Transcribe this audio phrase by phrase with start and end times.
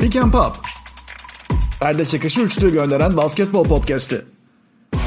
[0.00, 0.56] Pick and Pop.
[1.80, 4.24] Perde çekişi üçlü gönderen basketbol podcast'i.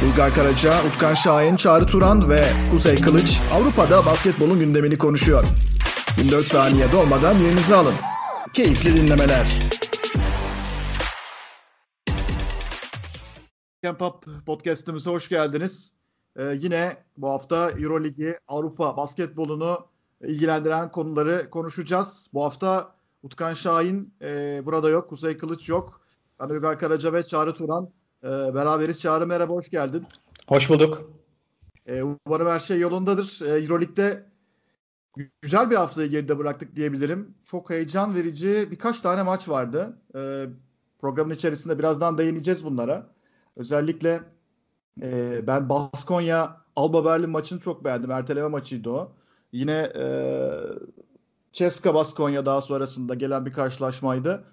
[0.05, 5.43] Uygar Karaca, Utkan Şahin, Çağrı Turan ve Kuzey Kılıç Avrupa'da basketbolun gündemini konuşuyor.
[6.17, 7.93] 24 saniye dolmadan yerinizi alın.
[8.53, 9.47] Keyifli dinlemeler.
[13.81, 15.94] Pick Pop podcast'imize hoş geldiniz.
[16.38, 19.88] Ee, yine bu hafta Euroligi, Avrupa basketbolunu
[20.21, 22.30] ilgilendiren konuları konuşacağız.
[22.34, 26.02] Bu hafta Utkan Şahin e, burada yok, Kuzey Kılıç yok.
[26.40, 27.90] Ben Uygar Karaca ve Çağrı Turan
[28.23, 29.02] e, beraberiz.
[29.02, 30.05] Çağrı merhaba, hoş geldin.
[30.48, 31.12] Hoş bulduk.
[31.86, 33.40] E, umarım her şey yolundadır.
[33.41, 34.26] E, Euroleague'de
[35.41, 37.36] güzel bir haftayı geride bıraktık diyebilirim.
[37.46, 39.98] Çok heyecan verici birkaç tane maç vardı.
[40.16, 40.46] E,
[40.99, 43.08] programın içerisinde birazdan değineceğiz bunlara.
[43.55, 44.24] Özellikle
[45.02, 48.12] e, ben Baskonya Alba Berlin maçını çok beğendim.
[48.12, 49.12] Erteleme maçıydı o.
[49.52, 50.05] Yine e,
[51.53, 54.43] Ceska Baskonya daha sonrasında gelen bir karşılaşmaydı.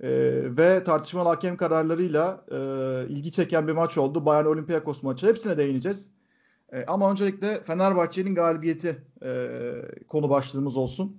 [0.00, 0.10] E,
[0.56, 2.58] ve tartışmalı hakem kararlarıyla e,
[3.08, 4.26] ilgi çeken bir maç oldu.
[4.26, 5.26] Bayern Olympiakos maçı.
[5.26, 6.10] Hepsine değineceğiz.
[6.72, 9.52] E, ama öncelikle Fenerbahçe'nin galibiyeti e,
[10.08, 11.16] konu başlığımız olsun.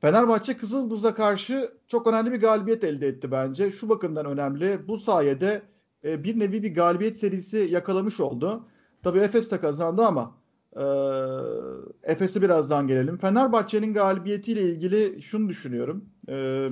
[0.00, 3.70] Fenerbahçe Kızıldız'a karşı çok önemli bir galibiyet elde etti bence.
[3.70, 4.88] Şu bakımdan önemli.
[4.88, 5.62] Bu sayede
[6.04, 8.68] e, bir nevi bir galibiyet serisi yakalamış oldu.
[9.02, 10.37] Tabii Efes de kazandı ama
[10.78, 10.84] e,
[12.02, 13.16] Efes'e birazdan gelelim.
[13.16, 16.04] Fenerbahçe'nin galibiyetiyle ilgili şunu düşünüyorum.
[16.28, 16.68] E,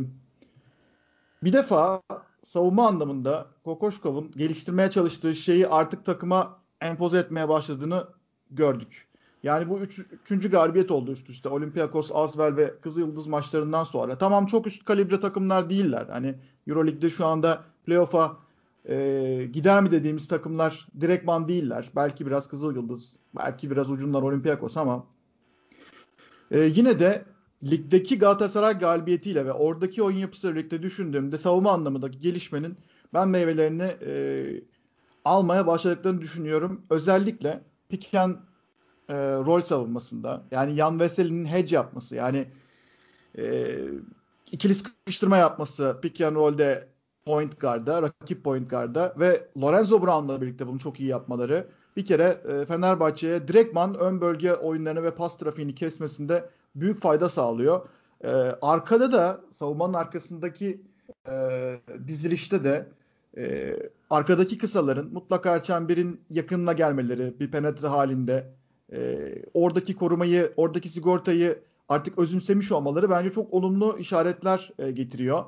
[1.43, 2.03] bir defa
[2.45, 8.07] savunma anlamında Kokoşkov'un geliştirmeye çalıştığı şeyi artık takıma empoze etmeye başladığını
[8.51, 9.07] gördük.
[9.43, 11.49] Yani bu üç, üçüncü galibiyet oldu üst üste.
[11.49, 14.19] Olympiakos, Asvel ve Kızılyıldız maçlarından sonra.
[14.19, 16.07] Tamam çok üst kalibre takımlar değiller.
[16.11, 16.35] Hani
[16.67, 18.37] Euroleague'de şu anda playoff'a
[18.89, 21.91] e, gider mi dediğimiz takımlar direktman değiller.
[21.97, 25.07] Belki biraz Kızılyıldız, belki biraz ucundan Olympiakos ama
[26.51, 27.25] e, yine de
[27.71, 32.77] ligdeki Galatasaray galibiyetiyle ve oradaki oyun yapısıyla birlikte düşündüğümde savunma anlamındaki gelişmenin
[33.15, 34.45] ben meyvelerini e,
[35.25, 36.83] almaya başladıklarını düşünüyorum.
[36.91, 38.35] Özellikle pick and
[39.09, 42.47] e, rol savunmasında yani Yan Veseli'nin hedge yapması yani
[43.39, 43.77] e,
[44.53, 46.89] ikili sıkıştırma yapması pick and roll'de
[47.27, 51.67] point guard'a, rakip point guard'a ve Lorenzo Brown'la birlikte bunu çok iyi yapmaları
[51.97, 57.89] bir kere e, Fenerbahçe'ye direktman ön bölge oyunlarını ve pas trafiğini kesmesinde büyük fayda sağlıyor.
[58.25, 58.29] E,
[58.63, 60.81] arkada da savunmanın arkasındaki
[61.29, 61.77] e,
[62.07, 62.87] dizilişte de
[64.11, 68.47] arkadaki kısaların mutlaka çemberin yakınına gelmeleri bir penetre halinde
[69.55, 71.59] oradaki korumayı, oradaki sigortayı
[71.89, 75.45] artık özümsemiş olmaları bence çok olumlu işaretler getiriyor.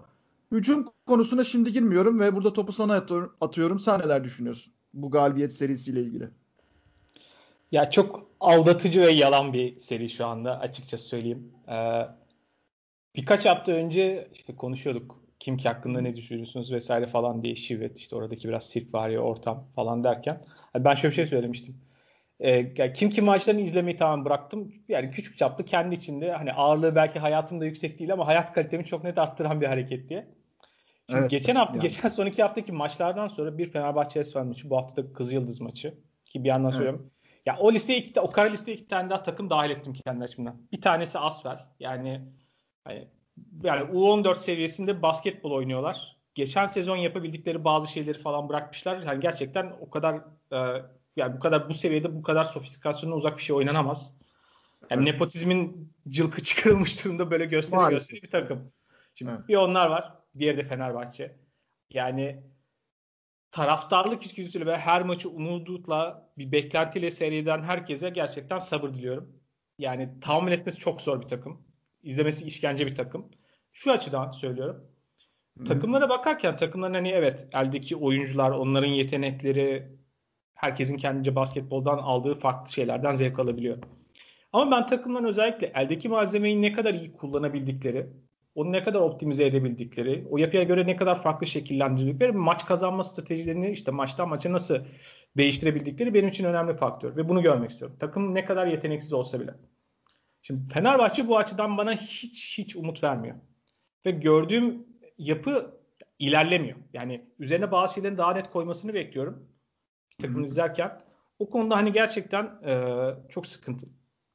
[0.53, 2.95] Hücum konusuna şimdi girmiyorum ve burada topu sana
[3.41, 3.79] atıyorum.
[3.79, 6.29] Sen neler düşünüyorsun bu galibiyet serisiyle ilgili?
[7.73, 11.53] Ya çok aldatıcı ve yalan bir seri şu anda açıkça söyleyeyim.
[11.69, 12.03] Ee,
[13.17, 18.17] birkaç hafta önce işte konuşuyorduk kim ki hakkında ne düşünüyorsunuz vesaire falan diye şivet işte
[18.17, 20.45] oradaki biraz sirk var ya ortam falan derken
[20.75, 21.77] ben şöyle bir şey söylemiştim.
[22.41, 24.73] Yani kim ki maçlarını izlemeyi tamamen bıraktım.
[24.89, 29.05] Yani küçük çaplı kendi içinde hani ağırlığı belki hayatımda yüksek değil ama hayat kalitemi çok
[29.05, 30.38] net arttıran bir hareket diye.
[31.11, 31.83] Şimdi evet, geçen hafta, yani.
[31.83, 36.45] geçen sonraki haftaki maçlardan sonra bir Fenerbahçe Esfer maçı, bu hafta da Kızılyıldız maçı ki
[36.45, 36.75] bir yandan evet.
[36.75, 37.11] söylüyorum.
[37.47, 40.57] Ya o listeye iki o kara listeye iki tane daha takım dahil ettim kendi açımdan.
[40.73, 41.67] Bir tanesi Asfer.
[41.81, 42.23] Yani
[42.85, 43.09] hani
[43.63, 46.17] yani U14 seviyesinde basketbol oynuyorlar.
[46.35, 49.03] Geçen sezon yapabildikleri bazı şeyleri falan bırakmışlar.
[49.03, 50.15] Yani gerçekten o kadar
[50.53, 50.83] e,
[51.17, 54.17] yani bu kadar bu seviyede bu kadar sofistikasyona uzak bir şey oynanamaz.
[54.91, 55.13] Yani evet.
[55.13, 58.73] nepotizmin cılkı çıkarılmış durumda böyle gösteri gösteri bir takım.
[59.15, 59.49] Şimdi evet.
[59.49, 60.18] bir onlar var.
[60.39, 61.37] Diğeri de Fenerbahçe.
[61.91, 62.43] Yani
[63.51, 69.41] taraftarlık içgüdüsüyle ve her maçı umudutla bir beklentiyle seyreden herkese gerçekten sabır diliyorum.
[69.79, 71.63] Yani tahmin etmesi çok zor bir takım.
[72.03, 73.31] İzlemesi işkence bir takım.
[73.73, 74.85] Şu açıdan söylüyorum.
[75.59, 75.65] Hı.
[75.65, 79.99] Takımlara bakarken takımların hani evet eldeki oyuncular, onların yetenekleri
[80.55, 83.79] herkesin kendince basketboldan aldığı farklı şeylerden zevk alabiliyor.
[84.53, 88.07] Ama ben takımların özellikle eldeki malzemeyi ne kadar iyi kullanabildikleri,
[88.59, 93.71] onu ne kadar optimize edebildikleri, o yapıya göre ne kadar farklı şekillendirdikleri, maç kazanma stratejilerini
[93.71, 94.79] işte maçtan maça nasıl
[95.37, 97.97] değiştirebildikleri benim için önemli faktör ve bunu görmek istiyorum.
[98.01, 99.55] Takım ne kadar yeteneksiz olsa bile.
[100.43, 103.37] Şimdi Fenerbahçe bu açıdan bana hiç hiç umut vermiyor.
[104.07, 104.87] Ve gördüğüm
[105.19, 105.81] yapı
[106.19, 106.79] ilerlemiyor.
[106.93, 109.49] Yani üzerine bazı şeylerin daha net koymasını bekliyorum.
[110.21, 111.01] Takımı izlerken.
[111.39, 112.75] O konuda hani gerçekten e,
[113.29, 113.87] çok sıkıntı.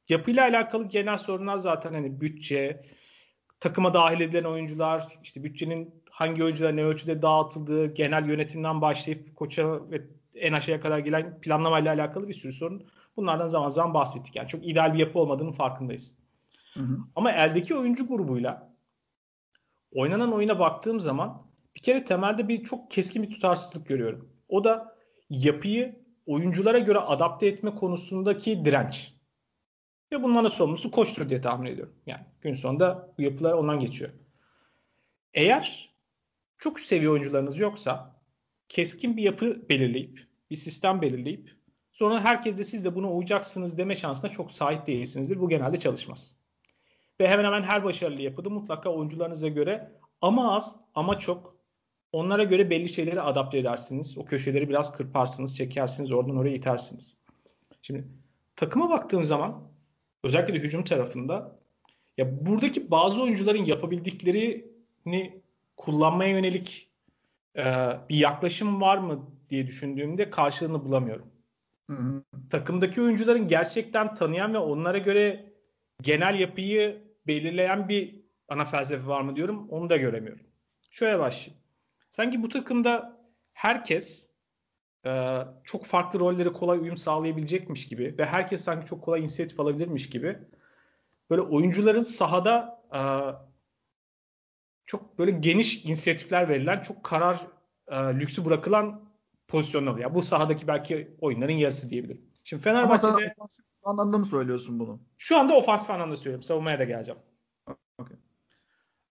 [0.08, 2.84] Yapıyla alakalı genel sorunlar zaten hani bütçe,
[3.64, 9.90] takıma dahil edilen oyuncular, işte bütçenin hangi oyuncular ne ölçüde dağıtıldığı, genel yönetimden başlayıp koça
[9.90, 10.02] ve
[10.34, 12.86] en aşağıya kadar gelen planlamayla alakalı bir sürü sorun.
[13.16, 14.36] Bunlardan zaman zaman bahsettik.
[14.36, 16.18] Yani çok ideal bir yapı olmadığının farkındayız.
[16.74, 16.98] Hı hı.
[17.16, 18.72] Ama eldeki oyuncu grubuyla
[19.92, 21.42] oynanan oyuna baktığım zaman
[21.76, 24.28] bir kere temelde bir çok keskin bir tutarsızlık görüyorum.
[24.48, 24.96] O da
[25.30, 25.96] yapıyı
[26.26, 29.13] oyunculara göre adapte etme konusundaki direnç.
[30.14, 31.94] Ve bunların sorumlusu koçtur diye tahmin ediyorum.
[32.06, 34.10] Yani gün sonunda bu yapılar ondan geçiyor.
[35.34, 35.94] Eğer
[36.58, 38.20] çok seviye oyuncularınız yoksa
[38.68, 41.56] keskin bir yapı belirleyip, bir sistem belirleyip
[41.92, 45.40] sonra herkes de siz de buna uyacaksınız deme şansına çok sahip değilsinizdir.
[45.40, 46.36] Bu genelde çalışmaz.
[47.20, 51.56] Ve hemen hemen her başarılı yapıda mutlaka oyuncularınıza göre ama az ama çok
[52.12, 54.18] onlara göre belli şeyleri adapte edersiniz.
[54.18, 57.16] O köşeleri biraz kırparsınız, çekersiniz, oradan oraya itersiniz.
[57.82, 58.08] Şimdi
[58.56, 59.73] takıma baktığım zaman
[60.24, 61.58] özellikle de hücum tarafında
[62.18, 65.42] ya buradaki bazı oyuncuların yapabildiklerini
[65.76, 66.90] kullanmaya yönelik
[67.56, 67.64] e,
[68.08, 71.26] bir yaklaşım var mı diye düşündüğümde karşılığını bulamıyorum.
[71.90, 72.22] Hı hı.
[72.50, 75.52] Takımdaki oyuncuların gerçekten tanıyan ve onlara göre
[76.02, 79.68] genel yapıyı belirleyen bir ana felsefe var mı diyorum.
[79.68, 80.44] Onu da göremiyorum.
[80.90, 81.62] Şöyle başlayayım.
[82.10, 83.20] Sanki bu takımda
[83.52, 84.30] herkes
[85.06, 90.10] e, çok farklı rolleri kolay uyum sağlayabilecekmiş gibi ve herkes sanki çok kolay inisiyatif alabilirmiş
[90.10, 90.38] gibi
[91.30, 93.00] böyle oyuncuların sahada e,
[94.86, 97.46] çok böyle geniş inisiyatifler verilen, çok karar
[97.88, 99.04] e, lüksü bırakılan
[99.48, 99.98] pozisyonlar.
[99.98, 102.30] Ya bu sahadaki belki oyunların yarısı diyebilirim.
[102.44, 105.00] Şimdi Fenerbahçe'de Ama sen anlamda mı söylüyorsun bunu?
[105.18, 106.42] Şu anda ofansif anlamda söylüyorum.
[106.42, 107.20] Savunmaya da geleceğim.
[107.98, 108.16] Okay.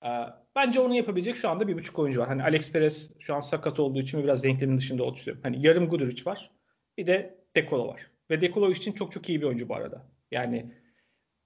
[0.03, 2.27] Ee, bence onu yapabilecek şu anda bir buçuk oyuncu var.
[2.27, 5.37] Hani Alex Perez şu an sakat olduğu için biraz denklemin dışında oturuyor.
[5.43, 6.51] Hani yarım Guduric var.
[6.97, 8.11] Bir de Dekolo var.
[8.29, 10.05] Ve Dekolo için çok çok iyi bir oyuncu bu arada.
[10.31, 10.73] Yani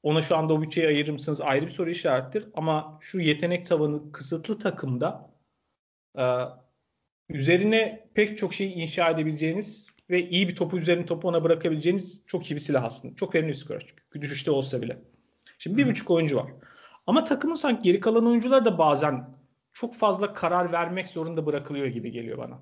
[0.04, 2.46] ona şu anda o bütçeyi ayırır mısınız ayrı bir soru işarettir.
[2.54, 5.32] Ama şu yetenek tavanı kısıtlı takımda
[6.18, 6.24] e,
[7.30, 12.52] üzerine pek çok şey inşa edebileceğiniz ve iyi bir topu üzerine topu ona bırakabileceğiniz çok
[12.52, 13.16] iyi bir silah aslında.
[13.16, 14.22] Çok verimli bir skorer çünkü.
[14.22, 14.98] Düşüşte olsa bile.
[15.58, 16.52] Şimdi bir buçuk oyuncu var.
[17.08, 19.38] Ama takımın sanki geri kalan oyuncular da bazen
[19.74, 22.60] çok fazla karar vermek zorunda bırakılıyor gibi geliyor bana.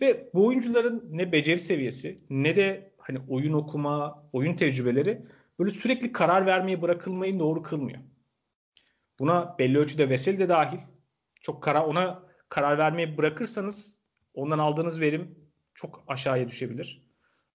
[0.00, 5.26] Ve bu oyuncuların ne beceri seviyesi ne de hani oyun okuma, oyun tecrübeleri
[5.58, 7.98] böyle sürekli karar vermeye bırakılmayı doğru kılmıyor.
[9.18, 10.78] Buna belli ölçüde Vesel de dahil.
[11.40, 13.98] Çok karar ona karar vermeyi bırakırsanız
[14.34, 15.38] ondan aldığınız verim
[15.74, 17.02] çok aşağıya düşebilir.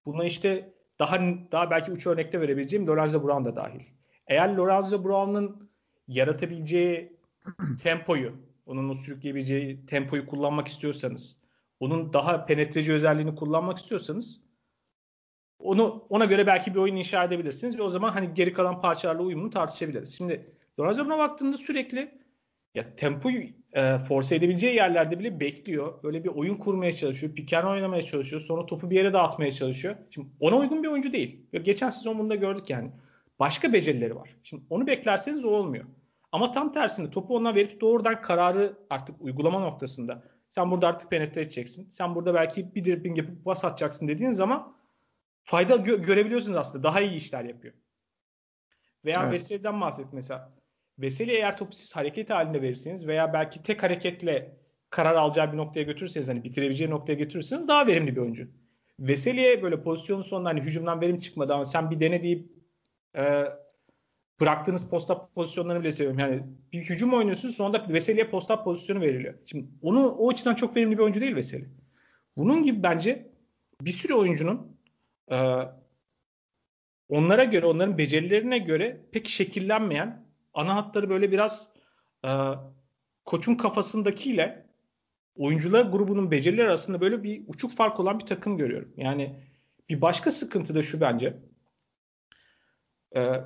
[0.05, 1.19] Buna işte daha
[1.51, 3.81] daha belki uç örnekte verebileceğim Lorenzo Brown da dahil.
[4.27, 5.72] Eğer Lorenzo Brown'un
[6.07, 7.17] yaratabileceği
[7.81, 8.35] tempoyu,
[8.65, 11.37] onun o sürükleyebileceği tempoyu kullanmak istiyorsanız,
[11.79, 14.43] onun daha penetreci özelliğini kullanmak istiyorsanız
[15.63, 19.21] onu ona göre belki bir oyun inşa edebilirsiniz ve o zaman hani geri kalan parçalarla
[19.21, 20.17] uyumunu tartışabiliriz.
[20.17, 22.11] Şimdi Lorenzo Brown'a baktığımda sürekli
[22.75, 26.03] ya tempoyu e, force edebileceği yerlerde bile bekliyor.
[26.03, 27.33] Böyle bir oyun kurmaya çalışıyor.
[27.33, 28.41] Piken oynamaya çalışıyor.
[28.41, 29.95] Sonra topu bir yere dağıtmaya çalışıyor.
[30.09, 31.45] Şimdi ona uygun bir oyuncu değil.
[31.53, 32.91] Ve geçen sezon bunu da gördük yani.
[33.39, 34.35] Başka becerileri var.
[34.43, 35.85] Şimdi onu beklerseniz o olmuyor.
[36.31, 40.23] Ama tam tersinde topu ona verip doğrudan kararı artık uygulama noktasında.
[40.49, 41.89] Sen burada artık penetre edeceksin.
[41.89, 44.75] Sen burada belki bir dribbling yapıp bas atacaksın dediğin zaman
[45.43, 46.83] fayda gö- görebiliyorsunuz aslında.
[46.83, 47.73] Daha iyi işler yapıyor.
[49.05, 49.33] Veya evet.
[49.33, 50.53] Veseli'den bahset mesela.
[50.99, 54.57] Veseli eğer topu siz hareket halinde verirseniz veya belki tek hareketle
[54.89, 58.47] karar alacağı bir noktaya götürürseniz hani bitirebileceği noktaya götürürseniz daha verimli bir oyuncu.
[58.99, 62.52] Veseli'ye böyle pozisyonun sonunda hani hücumdan verim çıkmadı ama sen bir dene deyip
[63.15, 63.45] e,
[64.41, 66.19] bıraktığınız posta pozisyonlarını bile seviyorum.
[66.19, 66.43] Yani
[66.73, 69.33] bir hücum oynuyorsunuz sonunda Veseli'ye posta pozisyonu veriliyor.
[69.45, 71.69] Şimdi onu o açıdan çok verimli bir oyuncu değil Veseli.
[72.37, 73.31] Bunun gibi bence
[73.81, 74.77] bir sürü oyuncunun
[75.31, 75.37] e,
[77.09, 81.71] onlara göre, onların becerilerine göre pek şekillenmeyen ana hatları böyle biraz
[82.25, 82.29] e,
[83.25, 84.65] koçun kafasındakiyle
[85.35, 88.93] oyuncular grubunun becerileri arasında böyle bir uçuk fark olan bir takım görüyorum.
[88.97, 89.35] Yani
[89.89, 91.37] bir başka sıkıntı da şu bence.
[93.15, 93.41] Ee,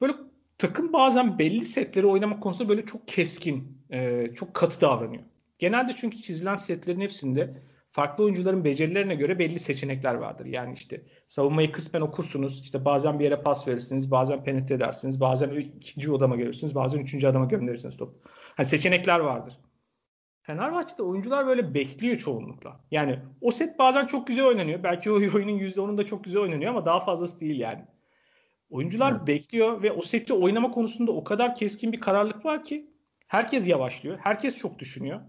[0.00, 0.12] böyle
[0.58, 5.22] takım bazen belli setleri oynamak konusunda böyle çok keskin, e, çok katı davranıyor.
[5.58, 10.46] Genelde çünkü çizilen setlerin hepsinde farklı oyuncuların becerilerine göre belli seçenekler vardır.
[10.46, 12.60] Yani işte savunmayı kısmen okursunuz.
[12.60, 17.26] İşte bazen bir yere pas verirsiniz, bazen penetre edersiniz, bazen ikinci odama gelirsiniz, bazen üçüncü
[17.26, 18.14] adama gönderirsiniz top.
[18.56, 19.58] Hani seçenekler vardır.
[20.42, 22.80] Fenerbahçe'de oyuncular böyle bekliyor çoğunlukla.
[22.90, 24.82] Yani o set bazen çok güzel oynanıyor.
[24.82, 27.84] Belki o oyunun %10'unda çok güzel oynanıyor ama daha fazlası değil yani.
[28.70, 29.26] Oyuncular evet.
[29.26, 32.90] bekliyor ve o sette oynama konusunda o kadar keskin bir kararlılık var ki
[33.26, 34.18] herkes yavaşlıyor.
[34.18, 35.20] Herkes çok düşünüyor.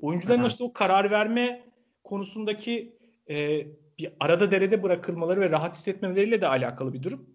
[0.00, 1.64] Oyuncuların işte o karar verme
[2.04, 2.98] konusundaki
[3.30, 3.66] e,
[3.98, 7.30] bir arada derede bırakılmaları ve rahat hissetmeleriyle de alakalı bir durum.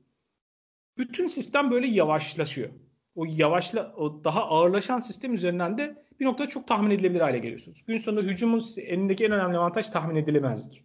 [0.97, 2.69] Bütün sistem böyle yavaşlaşıyor.
[3.15, 7.85] O yavaşla, o daha ağırlaşan sistem üzerinden de bir noktada çok tahmin edilebilir hale geliyorsunuz.
[7.85, 10.83] Gün sonunda hücumun elindeki en önemli avantaj tahmin edilemezlik.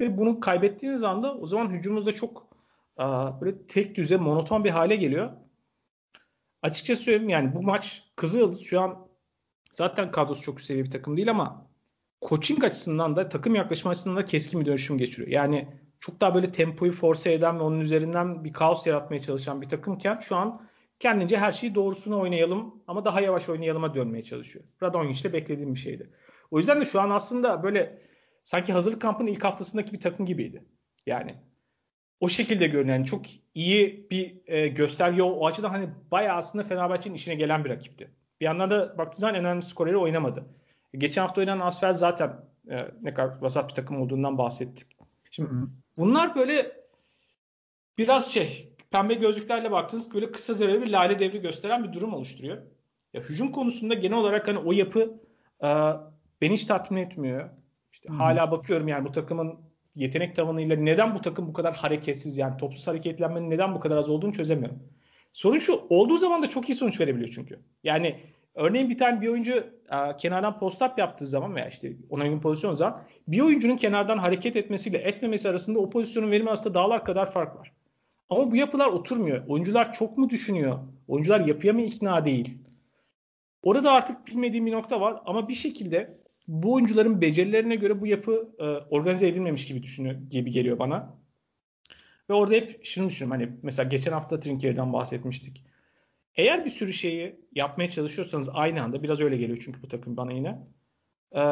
[0.00, 2.45] Ve bunu kaybettiğiniz anda o zaman hücumunuzda çok
[3.40, 5.30] böyle tek düze monoton bir hale geliyor.
[6.62, 9.08] Açıkça söyleyeyim yani bu maç Kızılyıldız şu an
[9.70, 11.66] zaten kadrosu çok üst bir takım değil ama
[12.28, 15.28] coaching açısından da takım yaklaşım açısından da keskin bir dönüşüm geçiriyor.
[15.28, 15.68] Yani
[16.00, 20.20] çok daha böyle tempoyu force eden ve onun üzerinden bir kaos yaratmaya çalışan bir takımken
[20.20, 20.66] şu an
[21.00, 24.64] kendince her şeyi doğrusunu oynayalım ama daha yavaş oynayalıma dönmeye çalışıyor.
[24.82, 26.10] Radonjic'te beklediğim bir şeydi.
[26.50, 28.02] O yüzden de şu an aslında böyle
[28.44, 30.64] sanki hazırlık kampının ilk haftasındaki bir takım gibiydi.
[31.06, 31.34] Yani
[32.20, 36.64] o şekilde görünen yani çok iyi bir e, gösterge o, o açıdan hani bayağı aslında
[36.64, 38.10] Fenerbahçe'nin işine gelen bir rakipti.
[38.40, 40.44] Bir yandan da baktığınız zaman önemli skoreri oynamadı.
[40.94, 44.86] Geçen hafta oynanan Asfer zaten e, ne kadar vasat bir takım olduğundan bahsettik.
[45.30, 45.68] Şimdi Hı-hı.
[45.96, 46.72] bunlar böyle
[47.98, 52.58] biraz şey pembe gözlüklerle baktığınız böyle kısa süreli bir lale devri gösteren bir durum oluşturuyor.
[53.14, 55.20] Ya hücum konusunda genel olarak hani o yapı
[55.62, 55.68] e,
[56.40, 57.50] beni hiç tatmin etmiyor.
[57.92, 59.65] İşte hala bakıyorum yani bu takımın
[59.96, 64.08] yetenek tavanıyla neden bu takım bu kadar hareketsiz yani topsuz hareketlenmenin neden bu kadar az
[64.08, 64.78] olduğunu çözemiyorum.
[65.32, 67.58] Sorun şu olduğu zaman da çok iyi sonuç verebiliyor çünkü.
[67.84, 68.16] Yani
[68.54, 69.52] örneğin bir tane bir oyuncu
[69.92, 74.56] e, kenardan post-up yaptığı zaman veya işte ona uygun pozisyon zaman bir oyuncunun kenardan hareket
[74.56, 77.72] etmesiyle etmemesi arasında o pozisyonun verimi arasında dağlar kadar fark var.
[78.30, 79.46] Ama bu yapılar oturmuyor.
[79.48, 80.78] Oyuncular çok mu düşünüyor?
[81.08, 82.58] Oyuncular yapıya mı ikna değil?
[83.62, 88.54] Orada artık bilmediğim bir nokta var ama bir şekilde bu oyuncuların becerilerine göre bu yapı
[88.58, 91.16] e, organize edilmemiş gibi düşünüyor gibi geliyor bana.
[92.30, 95.64] Ve orada hep şunu düşünüyorum hani mesela geçen hafta Trinkier'den bahsetmiştik.
[96.34, 100.32] Eğer bir sürü şeyi yapmaya çalışıyorsanız aynı anda biraz öyle geliyor çünkü bu takım bana
[100.32, 100.58] yine.
[101.36, 101.42] E,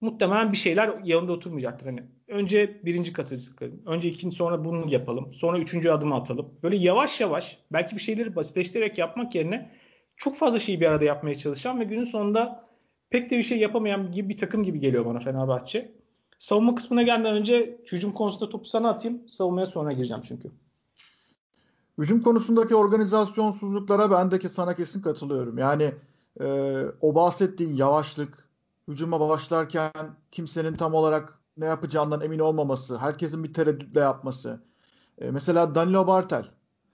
[0.00, 1.86] muhtemelen bir şeyler yanında oturmayacaktır.
[1.86, 3.82] Hani önce birinci katı çıkalım.
[3.86, 5.34] Önce ikinci sonra bunu yapalım.
[5.34, 6.54] Sonra üçüncü adımı atalım.
[6.62, 9.70] Böyle yavaş yavaş belki bir şeyleri basitleştirerek yapmak yerine
[10.16, 12.61] çok fazla şeyi bir arada yapmaya çalışan ve günün sonunda
[13.12, 15.92] pek de bir şey yapamayan gibi bir takım gibi geliyor bana Fenerbahçe.
[16.38, 19.28] Savunma kısmına gelmeden önce hücum konusunda topu sana atayım.
[19.28, 20.50] Savunmaya sonra gireceğim çünkü.
[21.98, 25.58] Hücum konusundaki organizasyonsuzluklara ben de sana kesin katılıyorum.
[25.58, 25.94] Yani
[26.40, 26.46] e,
[27.00, 28.48] o bahsettiğin yavaşlık,
[28.88, 29.92] hücuma başlarken
[30.30, 34.62] kimsenin tam olarak ne yapacağından emin olmaması, herkesin bir tereddütle yapması.
[35.18, 36.44] E, mesela Danilo Bartel.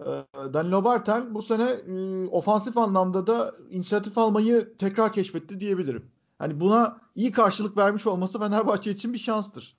[0.00, 6.10] E, Danilo Bartel bu sene e, ofansif anlamda da inisiyatif almayı tekrar keşfetti diyebilirim.
[6.38, 9.76] Hani buna iyi karşılık vermiş olması Fenerbahçe için bir şanstır.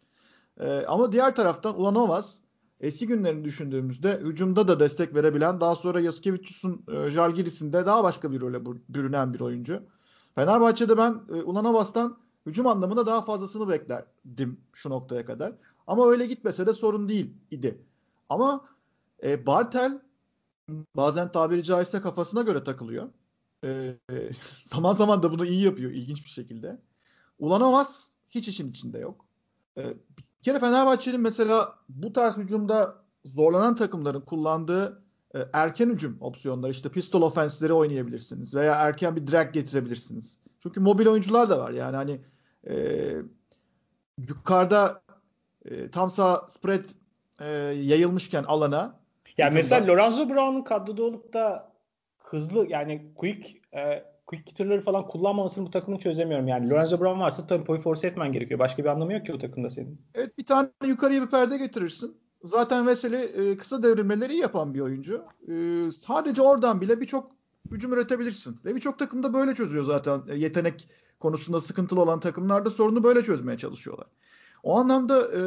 [0.60, 2.40] E, ama diğer taraftan Ulanovas
[2.80, 8.42] eski günlerini düşündüğümüzde hücumda da destek verebilen daha sonra Yaskevicius'un e, Jalgiris'inde daha başka bir
[8.42, 9.84] role bürünen bir oyuncu.
[10.36, 15.54] Fenerbahçe'de ben e, Ulanovas'tan hücum anlamında daha fazlasını beklerdim şu noktaya kadar.
[15.88, 17.82] Ama öyle gitmese de sorun değil idi.
[18.30, 18.66] Ama
[19.24, 20.02] e, Bartel
[20.96, 23.10] bazen tabiri caizse kafasına göre takılıyor.
[23.64, 23.96] E,
[24.64, 26.80] zaman zaman da bunu iyi yapıyor ilginç bir şekilde.
[27.40, 29.26] Ulanovas hiç işin içinde yok.
[29.78, 29.84] E,
[30.18, 32.96] bir kere Fenerbahçe'nin mesela bu tarz hücumda
[33.26, 35.04] zorlanan takımların kullandığı
[35.36, 40.40] e, erken hücum opsiyonları işte pistol offense'leri oynayabilirsiniz veya erken bir drag getirebilirsiniz.
[40.64, 42.22] Çünkü mobil oyuncular da var yani hani
[42.68, 43.16] e,
[44.28, 45.02] yukarıda
[45.66, 46.86] e, tam sağ spread
[47.40, 48.99] e, yayılmışken alana
[49.40, 51.72] yani mesela Lorenzo Brown'un kadroda olup da
[52.20, 56.48] hızlı yani quick e, quick hitter'ları falan kullanmamasını bu takımın çözemiyorum.
[56.48, 58.60] Yani Lorenzo Brown varsa tempoyu force etmen gerekiyor.
[58.60, 60.02] Başka bir anlamı yok ki o takımda senin.
[60.16, 62.18] Evet bir tane yukarıya bir perde getirirsin.
[62.44, 65.24] Zaten Veseli e, kısa devrilmeleri yapan bir oyuncu.
[65.48, 67.32] E, sadece oradan bile birçok
[67.72, 68.60] hücum üretebilirsin.
[68.66, 70.22] Ve birçok takımda böyle çözüyor zaten.
[70.30, 70.88] E, yetenek
[71.20, 74.08] konusunda sıkıntılı olan takımlarda sorunu böyle çözmeye çalışıyorlar.
[74.64, 75.42] O anlamda e,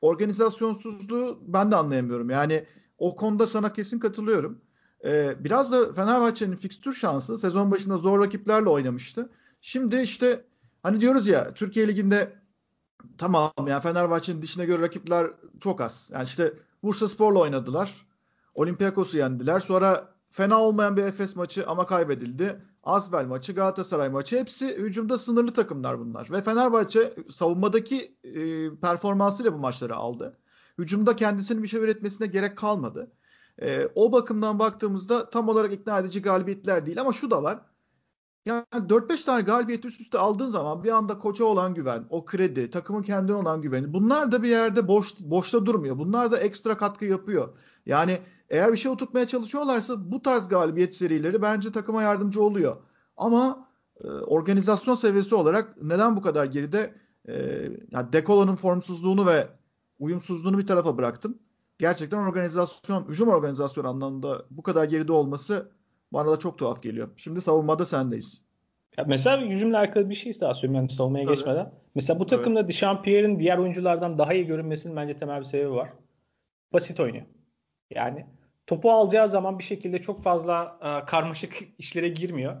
[0.00, 2.30] organizasyonsuzluğu ben de anlayamıyorum.
[2.30, 2.66] Yani
[2.98, 4.60] o konuda sana kesin katılıyorum.
[5.04, 9.30] E, biraz da Fenerbahçe'nin fikstür şansı sezon başında zor rakiplerle oynamıştı.
[9.60, 10.44] Şimdi işte
[10.82, 12.32] hani diyoruz ya Türkiye Ligi'nde
[13.18, 15.26] tamam yani Fenerbahçe'nin dişine göre rakipler
[15.60, 16.10] çok az.
[16.12, 18.06] Yani işte Bursa Spor'la oynadılar.
[18.54, 19.60] Olympiakos'u yendiler.
[19.60, 22.60] Sonra fena olmayan bir Efes maçı ama kaybedildi.
[22.82, 26.30] Asbel maçı, Galatasaray maçı hepsi hücumda sınırlı takımlar bunlar.
[26.30, 30.38] Ve Fenerbahçe savunmadaki e, performansıyla bu maçları aldı.
[30.78, 33.12] Hücumda kendisinin bir şey üretmesine gerek kalmadı.
[33.62, 37.60] E, o bakımdan baktığımızda tam olarak ikna edici galibiyetler değil ama şu da var.
[38.46, 42.70] Yani 4-5 tane galibiyet üst üste aldığın zaman bir anda koça olan güven, o kredi,
[42.70, 45.98] takımın kendine olan güveni bunlar da bir yerde boş boşta durmuyor.
[45.98, 47.48] Bunlar da ekstra katkı yapıyor.
[47.86, 48.20] Yani
[48.50, 52.76] eğer bir şey oturtmaya çalışıyorlarsa bu tarz galibiyet serileri bence takıma yardımcı oluyor.
[53.16, 53.68] Ama
[54.04, 56.94] e, organizasyon seviyesi olarak neden bu kadar geride?
[57.28, 57.34] E,
[57.90, 59.48] yani Dekolo'nun formsuzluğunu ve
[59.98, 61.38] uyumsuzluğunu bir tarafa bıraktım.
[61.78, 65.70] Gerçekten organizasyon, hücum organizasyon anlamında bu kadar geride olması
[66.12, 67.08] bana da çok tuhaf geliyor.
[67.16, 68.42] Şimdi savunmada sendeyiz.
[68.96, 71.36] Ya mesela hücumla alakalı bir şey daha söyleyeyim yani savunmaya Tabii.
[71.36, 71.72] geçmeden.
[71.94, 72.68] Mesela bu takımda evet.
[72.68, 75.90] Dişampierre'in diğer oyunculardan daha iyi görünmesinin bence temel bir sebebi var.
[76.72, 77.26] Basit oynuyor.
[77.90, 78.26] Yani
[78.70, 82.56] topu alacağı zaman bir şekilde çok fazla e, karmaşık işlere girmiyor.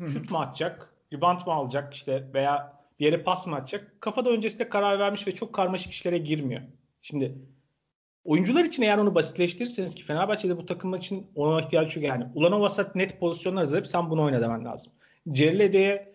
[0.00, 0.10] Hı-hı.
[0.10, 0.94] Şut mu atacak?
[1.12, 4.00] rebound mı alacak işte veya bir yere pas mı atacak?
[4.00, 6.62] Kafada öncesinde karar vermiş ve çok karmaşık işlere girmiyor.
[7.02, 7.38] Şimdi
[8.24, 12.26] oyuncular için eğer onu basitleştirirseniz ki Fenerbahçe'de bu takım için ona ihtiyaç yok yani.
[12.34, 14.92] Ulan vasat net pozisyonlar hazırlayıp sen bunu oyna demen lazım.
[15.32, 16.14] Cerlede'ye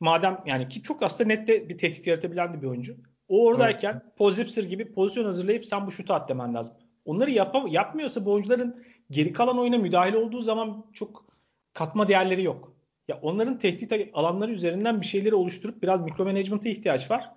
[0.00, 2.96] madem yani ki çok aslında nette bir tehdit yaratabilen de bir oyuncu.
[3.28, 4.16] O oradayken evet.
[4.16, 6.74] Pozipsir gibi pozisyon hazırlayıp sen bu şutu at demen lazım.
[7.04, 11.24] Onları yap yapmıyorsa bu oyuncuların geri kalan oyuna müdahale olduğu zaman çok
[11.72, 12.74] katma değerleri yok.
[13.08, 17.30] Ya onların tehdit alanları üzerinden bir şeyleri oluşturup biraz mikro management'a ihtiyaç var.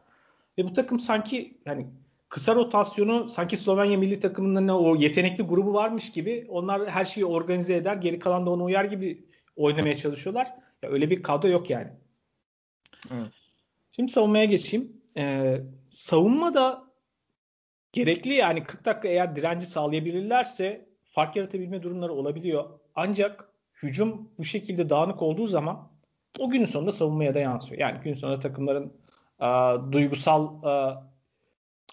[0.57, 1.87] Ve bu takım sanki yani
[2.29, 7.75] kısa rotasyonu sanki Slovenya milli takımının o yetenekli grubu varmış gibi onlar her şeyi organize
[7.75, 7.95] eder.
[7.95, 10.53] Geri kalan da ona uyar gibi oynamaya çalışıyorlar.
[10.83, 11.87] Ya öyle bir kadro yok yani.
[13.11, 13.31] Evet.
[13.91, 15.01] Şimdi savunmaya geçeyim.
[15.17, 16.86] Ee, savunma da
[17.97, 22.79] gerekli yani 40 dakika eğer direnci sağlayabilirlerse fark yaratabilme durumları olabiliyor.
[22.95, 23.49] Ancak
[23.83, 25.91] hücum bu şekilde dağınık olduğu zaman
[26.39, 27.81] o günün sonunda savunmaya da yansıyor.
[27.81, 28.93] Yani gün sonunda takımların
[29.41, 29.45] e,
[29.91, 30.97] duygusal e,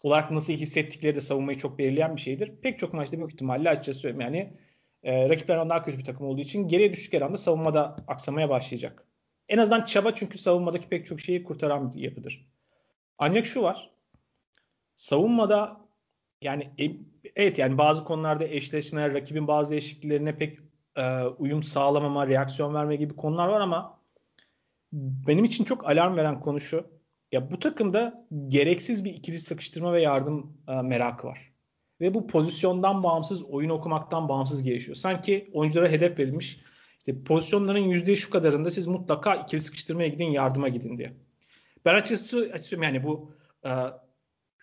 [0.03, 2.53] olarak nasıl hissettikleri de savunmayı çok belirleyen bir şeydir.
[2.63, 4.57] Pek çok maçta büyük ihtimalle açıkçası söyleyeyim yani
[5.03, 9.07] e, rakiplerden daha kötü bir takım olduğu için geriye düştükleri anda savunmada aksamaya başlayacak.
[9.49, 12.49] En azından çaba çünkü savunmadaki pek çok şeyi kurtaran bir yapıdır.
[13.19, 13.91] Ancak şu var.
[14.97, 15.84] Savunmada
[16.45, 16.91] yani e,
[17.37, 20.59] evet yani bazı konularda eşleşmeler, rakibin bazı değişikliklerine pek
[20.97, 24.01] e, uyum sağlamama, reaksiyon verme gibi konular var ama
[24.93, 26.87] benim için çok alarm veren konu şu.
[27.33, 31.53] Ya bu takımda gereksiz bir ikili sıkıştırma ve yardım e, merakı var.
[32.01, 34.97] Ve bu pozisyondan bağımsız, oyun okumaktan bağımsız gelişiyor.
[34.97, 36.61] Sanki oyunculara hedef verilmiş.
[36.99, 41.13] İşte pozisyonların yüzde şu kadarında siz mutlaka ikili sıkıştırmaya gidin, yardıma gidin diye.
[41.85, 43.33] Ben açıkçası, açıkçası yani bu
[43.65, 43.71] e,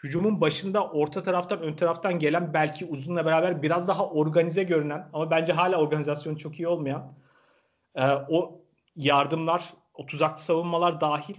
[0.03, 5.31] hücumun başında orta taraftan ön taraftan gelen belki uzunla beraber biraz daha organize görünen ama
[5.31, 7.13] bence hala organizasyonu çok iyi olmayan
[7.95, 8.61] e, o
[8.95, 11.35] yardımlar, o tuzaklı savunmalar dahil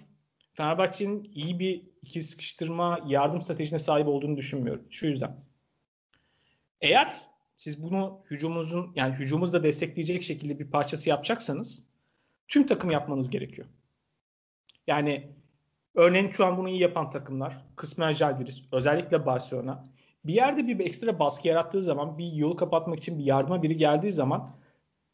[0.52, 4.86] Fenerbahçe'nin iyi bir iki sıkıştırma yardım stratejisine sahip olduğunu düşünmüyorum.
[4.90, 5.44] Şu yüzden.
[6.80, 7.22] Eğer
[7.56, 11.86] siz bunu hücumunuzun yani hücumumuzda destekleyecek şekilde bir parçası yapacaksanız
[12.48, 13.68] tüm takım yapmanız gerekiyor.
[14.86, 15.32] Yani
[15.94, 19.84] Örneğin şu an bunu iyi yapan takımlar, kısmen Jalgiris, özellikle Barcelona
[20.24, 24.12] bir yerde bir ekstra baskı yarattığı zaman, bir yolu kapatmak için bir yardıma biri geldiği
[24.12, 24.56] zaman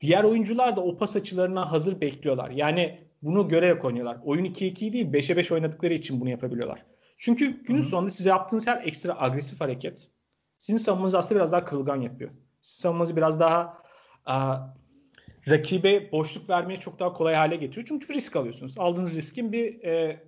[0.00, 2.50] diğer oyuncular da o pas açılarına hazır bekliyorlar.
[2.50, 4.18] Yani bunu görerek oynuyorlar.
[4.24, 6.84] Oyun 2-2 değil 5'e 5 oynadıkları için bunu yapabiliyorlar.
[7.18, 7.88] Çünkü günün Hı-hı.
[7.88, 10.10] sonunda size yaptığınız her ekstra agresif hareket
[10.58, 12.30] sizin savunmanızı aslında biraz daha kırılgan yapıyor.
[12.62, 13.82] Sizin savunmanızı biraz daha
[14.26, 14.58] a,
[15.48, 17.86] rakibe boşluk vermeye çok daha kolay hale getiriyor.
[17.88, 18.74] Çünkü risk alıyorsunuz.
[18.78, 20.22] Aldığınız riskin bir e,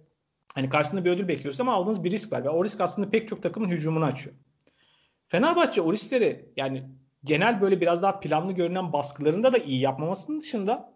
[0.54, 3.28] Hani karşısında bir ödül bekliyorsunuz ama aldığınız bir risk var ve o risk aslında pek
[3.28, 4.36] çok takımın hücumunu açıyor.
[5.28, 6.88] Fenerbahçe o riskleri yani
[7.24, 10.94] genel böyle biraz daha planlı görünen baskılarında da iyi yapmamasının dışında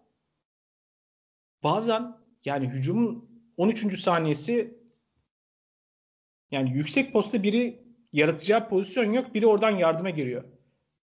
[1.63, 3.99] bazen yani hücumun 13.
[3.99, 4.79] saniyesi
[6.51, 9.33] yani yüksek posta biri yaratacağı pozisyon yok.
[9.33, 10.43] Biri oradan yardıma giriyor.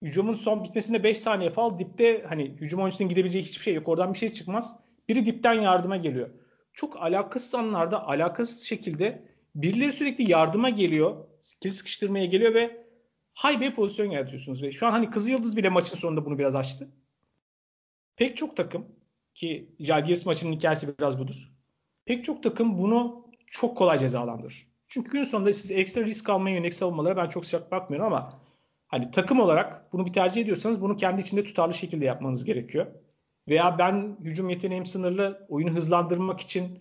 [0.02, 3.88] Hücumun son bitmesinde 5 saniye falan dipte hani hücum oyuncusunun gidebileceği hiçbir şey yok.
[3.88, 4.76] Oradan bir şey çıkmaz.
[5.09, 6.31] Biri dipten yardıma geliyor
[6.72, 11.24] çok alakasız anlarda alakasız şekilde birileri sürekli yardıma geliyor.
[11.40, 12.87] Skill sıkıştırmaya geliyor ve
[13.44, 14.62] bir pozisyon yaratıyorsunuz.
[14.62, 16.88] Ve şu an hani Kızı Yıldız bile maçın sonunda bunu biraz açtı.
[18.16, 18.87] Pek çok takım
[19.35, 21.52] ki Jalgiris maçının hikayesi biraz budur.
[22.04, 24.72] Pek çok takım bunu çok kolay cezalandırır.
[24.88, 28.32] Çünkü gün sonunda siz ekstra risk almaya yönelik savunmalara ben çok sıcak bakmıyorum ama
[28.87, 32.87] hani takım olarak bunu bir tercih ediyorsanız bunu kendi içinde tutarlı şekilde yapmanız gerekiyor.
[33.48, 36.78] Veya ben hücum yeteneğim sınırlı, oyunu hızlandırmak için,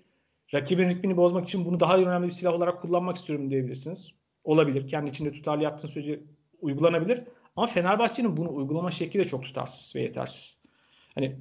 [0.53, 4.11] rakibin ritmini bozmak için bunu daha önemli bir silah olarak kullanmak istiyorum diyebilirsiniz.
[4.43, 4.87] Olabilir.
[4.87, 6.19] Kendi içinde tutarlı yaptığın sürece
[6.61, 7.23] uygulanabilir.
[7.55, 10.61] Ama Fenerbahçe'nin bunu uygulama şekli de çok tutarsız ve yetersiz.
[11.15, 11.37] Hani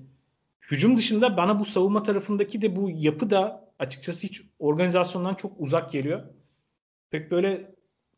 [0.71, 5.91] hücum dışında bana bu savunma tarafındaki de bu yapı da açıkçası hiç organizasyondan çok uzak
[5.91, 6.23] geliyor.
[7.11, 7.75] Pek böyle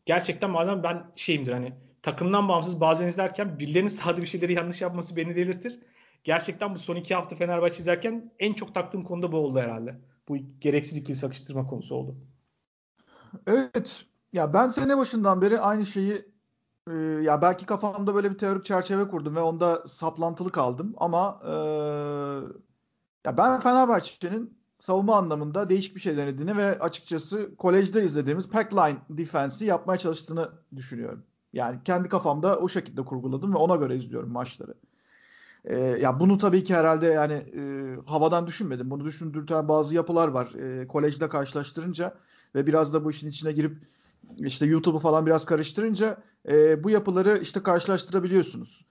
[0.06, 5.16] gerçekten madem ben şeyimdir hani takımdan bağımsız bazen izlerken birilerinin sahada bir şeyleri yanlış yapması
[5.16, 5.78] beni delirtir
[6.24, 10.00] gerçekten bu son iki hafta Fenerbahçe izlerken en çok taktığım konu da bu oldu herhalde.
[10.28, 12.16] Bu gereksiz ikili sakıştırma konusu oldu.
[13.46, 14.04] Evet.
[14.32, 16.32] Ya ben sene başından beri aynı şeyi
[16.90, 21.52] e, ya belki kafamda böyle bir teorik çerçeve kurdum ve onda saplantılı kaldım ama e,
[23.26, 29.68] ya ben Fenerbahçe'nin savunma anlamında değişik bir şey denediğini ve açıkçası kolejde izlediğimiz packline defense'i
[29.68, 31.24] yapmaya çalıştığını düşünüyorum.
[31.52, 34.74] Yani kendi kafamda o şekilde kurguladım ve ona göre izliyorum maçları.
[35.64, 37.62] E, ya bunu tabii ki herhalde yani e,
[38.06, 38.90] havadan düşünmedim.
[38.90, 40.54] Bunu düşündürten bazı yapılar var.
[40.54, 42.14] E, kolejde karşılaştırınca
[42.54, 43.76] ve biraz da bu işin içine girip
[44.38, 48.86] işte YouTube'u falan biraz karıştırınca e, bu yapıları işte karşılaştırabiliyorsunuz.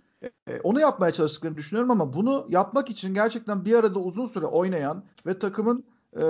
[0.47, 5.03] E, onu yapmaya çalıştıklarını düşünüyorum ama bunu yapmak için gerçekten bir arada uzun süre oynayan
[5.25, 6.25] ve takımın e,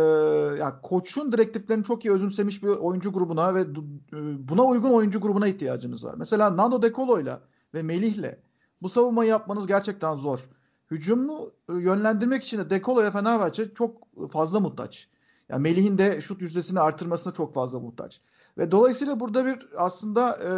[0.60, 5.48] yani koçun direktiflerini çok iyi özümsemiş bir oyuncu grubuna ve e, buna uygun oyuncu grubuna
[5.48, 6.16] ihtiyacınız var.
[6.18, 7.42] Mesela Nando De Colo'yla
[7.74, 8.36] ve Melih'le
[8.82, 10.50] bu savunmayı yapmanız gerçekten zor.
[10.92, 15.10] Hücumu e, yönlendirmek için de De Colo'ya Fenerbahçe çok fazla muhtaç.
[15.50, 18.22] Yani Melih'in de şut yüzdesini artırmasına çok fazla muhtaç.
[18.58, 20.52] Ve dolayısıyla burada bir aslında e,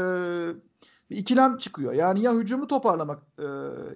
[1.09, 1.93] bir ikilem çıkıyor.
[1.93, 3.45] Yani ya hücumu toparlamak e,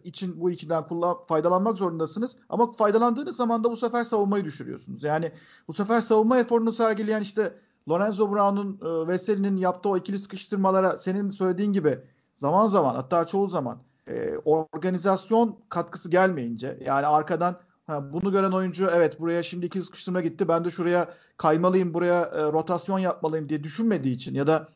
[0.04, 5.04] için bu ikiden kullan, faydalanmak zorundasınız ama faydalandığınız zaman da bu sefer savunmayı düşürüyorsunuz.
[5.04, 5.32] Yani
[5.68, 7.54] bu sefer savunma eforunu sergileyen işte
[7.90, 12.00] Lorenzo Brown'un e, Veseli'nin yaptığı o ikili sıkıştırmalara senin söylediğin gibi
[12.36, 18.90] zaman zaman hatta çoğu zaman e, organizasyon katkısı gelmeyince yani arkadan ha, bunu gören oyuncu
[18.94, 23.64] evet buraya şimdi ikili sıkıştırma gitti ben de şuraya kaymalıyım buraya e, rotasyon yapmalıyım diye
[23.64, 24.68] düşünmediği için ya da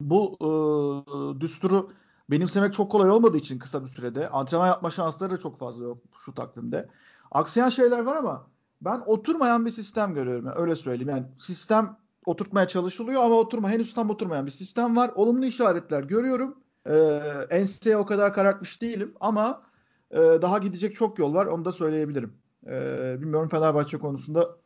[0.00, 1.92] bu e, düsturu
[2.30, 5.98] benimsemek çok kolay olmadığı için kısa bir sürede antrenman yapma şansları da çok fazla yok
[6.24, 6.88] şu takvimde.
[7.30, 8.46] Aksayan şeyler var ama
[8.80, 10.46] ben oturmayan bir sistem görüyorum.
[10.46, 11.10] Yani öyle söyleyeyim.
[11.10, 15.10] Yani sistem oturtmaya çalışılıyor ama oturma henüz tam oturmayan bir sistem var.
[15.14, 16.63] Olumlu işaretler görüyorum.
[16.86, 19.62] Ee, NC'ye o kadar karartmış değilim ama
[20.10, 21.46] e, daha gidecek çok yol var.
[21.46, 22.32] Onu da söyleyebilirim.
[22.66, 24.56] Ee, bilmiyorum Fenerbahçe konusunda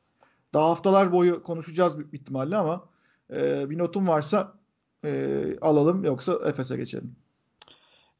[0.54, 2.88] daha haftalar boyu konuşacağız bir ihtimalle ama
[3.30, 4.58] e, bir notum varsa
[5.04, 7.16] e, alalım yoksa Efes'e geçelim.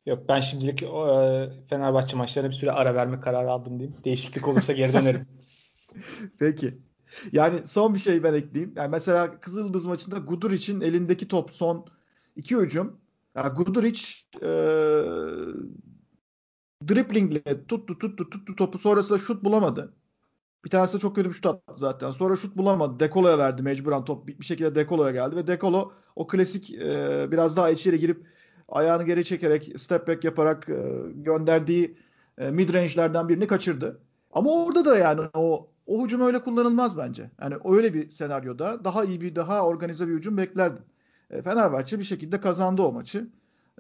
[0.07, 0.87] Yok ben şimdilik e,
[1.69, 3.97] Fenerbahçe maçlarına bir süre ara verme kararı aldım diyeyim.
[4.05, 5.27] Değişiklik olursa geri dönerim.
[6.39, 6.79] Peki.
[7.33, 8.75] Yani son bir şey ben ekleyeyim.
[8.77, 11.87] Yani mesela Kızıldız maçında Guduric'in elindeki top son
[12.37, 13.01] iki hücum.
[13.39, 14.01] Yani Guduric
[14.43, 14.51] e,
[16.89, 19.95] driplingle tuttu tuttu tuttu topu sonrasında şut bulamadı.
[20.65, 22.11] Bir tanesi çok kötü bir şut attı zaten.
[22.11, 23.01] Sonra şut bulamadı.
[23.01, 27.71] Dekolo'ya verdi mecburen top bir şekilde Dekolo'ya geldi ve Dekolo o klasik e, biraz daha
[27.71, 28.27] içeri girip
[28.69, 30.75] ayağını geri çekerek step back yaparak e,
[31.15, 31.97] gönderdiği
[32.39, 34.01] e, mid range'lerden birini kaçırdı.
[34.33, 37.31] Ama orada da yani o o hücum öyle kullanılmaz bence.
[37.43, 40.83] Yani öyle bir senaryoda daha iyi bir daha organize bir hücum beklerdim.
[41.31, 43.29] E, Fenerbahçe bir şekilde kazandı o maçı.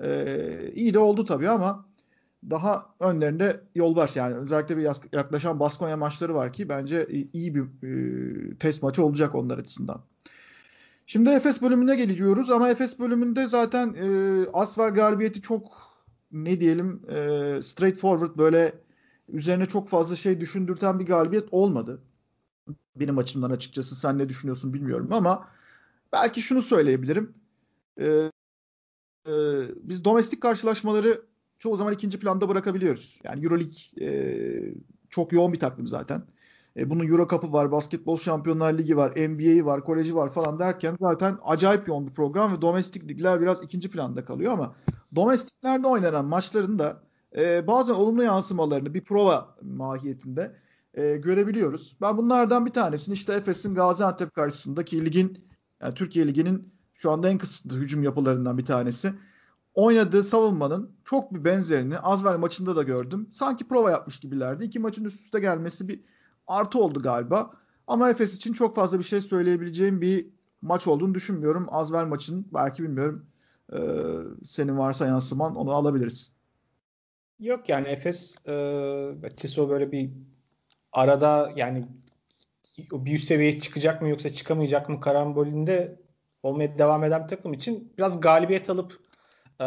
[0.02, 1.86] E, iyi de oldu tabii ama
[2.50, 4.10] daha önlerinde yol var.
[4.14, 9.34] Yani özellikle bir yaklaşan Baskonya maçları var ki bence iyi bir e, test maçı olacak
[9.34, 10.00] onlar açısından.
[11.06, 15.64] Şimdi Efes bölümüne geliyoruz ama Efes bölümünde zaten e, Asfer galibiyeti çok
[16.32, 17.14] ne diyelim e,
[17.62, 18.74] straightforward böyle
[19.28, 22.00] üzerine çok fazla şey düşündürten bir galibiyet olmadı.
[22.96, 25.48] Benim açımdan açıkçası sen ne düşünüyorsun bilmiyorum ama
[26.12, 27.34] belki şunu söyleyebilirim.
[28.00, 28.30] E,
[29.26, 29.32] e,
[29.76, 31.22] biz domestik karşılaşmaları
[31.58, 33.18] çoğu zaman ikinci planda bırakabiliyoruz.
[33.24, 34.74] Yani Euroleague e,
[35.10, 36.22] çok yoğun bir takvim zaten.
[36.76, 40.96] E, bunun Euro Cup'ı var, Basketbol Şampiyonlar Ligi var, NBA'yi var, koleji var falan derken
[41.00, 44.74] zaten acayip yoğun bir program ve domestik ligler biraz ikinci planda kalıyor ama
[45.16, 47.02] domestiklerde oynanan maçların da
[47.36, 50.56] e, bazen olumlu yansımalarını bir prova mahiyetinde
[50.94, 51.96] e, görebiliyoruz.
[52.00, 55.47] Ben bunlardan bir tanesini işte Efes'in Gaziantep karşısındaki ligin
[55.82, 59.14] yani Türkiye Ligi'nin şu anda en kısıtlı hücum yapılarından bir tanesi
[59.74, 63.28] oynadığı savunmanın çok bir benzerini Azvel maçında da gördüm.
[63.32, 64.64] Sanki prova yapmış gibilerdi.
[64.64, 66.00] İki maçın üst üste gelmesi bir
[66.46, 67.50] artı oldu galiba.
[67.86, 70.26] Ama Efes için çok fazla bir şey söyleyebileceğim bir
[70.62, 71.66] maç olduğunu düşünmüyorum.
[71.70, 73.26] Azvel maçının belki bilmiyorum
[73.72, 73.78] e,
[74.44, 76.32] senin varsa yansıman onu alabiliriz.
[77.40, 78.54] Yok yani Efes e,
[79.22, 80.10] açıkçası o böyle bir
[80.92, 81.86] arada yani
[82.92, 86.00] bir üst seviyeye çıkacak mı yoksa çıkamayacak mı karambolünde
[86.42, 89.00] olmaya devam eden bir takım için biraz galibiyet alıp
[89.60, 89.66] e,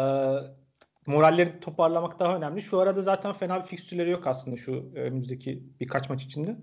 [1.06, 2.62] moralleri toparlamak daha önemli.
[2.62, 6.56] Şu arada zaten fena bir fikstürleri yok aslında şu önümüzdeki birkaç maç içinde.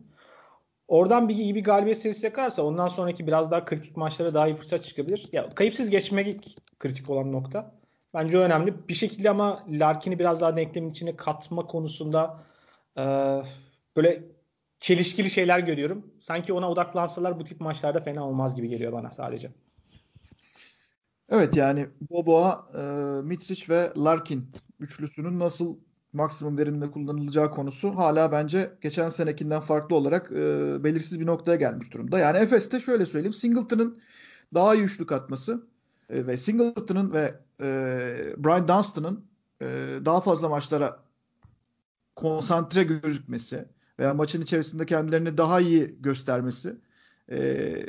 [0.87, 4.55] Oradan bir iyi bir galibiyet serisi yakarsa ondan sonraki biraz daha kritik maçlara daha iyi
[4.55, 5.29] fırsat çıkabilir.
[5.31, 7.79] Ya kayıpsız geçmek kritik olan nokta.
[8.13, 8.87] Bence önemli.
[8.89, 12.43] Bir şekilde ama Larkin'i biraz daha denklemin içine katma konusunda
[12.97, 13.03] e,
[13.97, 14.23] böyle
[14.79, 16.07] çelişkili şeyler görüyorum.
[16.21, 19.51] Sanki ona odaklansalar bu tip maçlarda fena olmaz gibi geliyor bana sadece.
[21.29, 22.81] Evet yani Boboa, e,
[23.21, 25.77] Mitsic ve Larkin üçlüsünün nasıl
[26.13, 30.35] maksimum verimle kullanılacağı konusu hala bence geçen senekinden farklı olarak e,
[30.83, 32.19] belirsiz bir noktaya gelmiş durumda.
[32.19, 33.99] Yani Efes'te şöyle söyleyeyim Singleton'ın
[34.53, 35.67] daha iyi üçlük atması
[36.09, 37.67] e, ve Singleton'ın ve e,
[38.37, 39.25] Brian Dunstan'ın
[39.61, 39.65] e,
[40.05, 40.99] daha fazla maçlara
[42.15, 43.65] konsantre gözükmesi
[43.99, 46.75] veya maçın içerisinde kendilerini daha iyi göstermesi
[47.31, 47.85] e,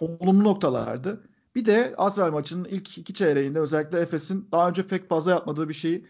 [0.00, 1.22] olumlu noktalardı.
[1.54, 5.74] Bir de Asvel maçının ilk iki çeyreğinde özellikle Efes'in daha önce pek fazla yapmadığı bir
[5.74, 6.06] şeyi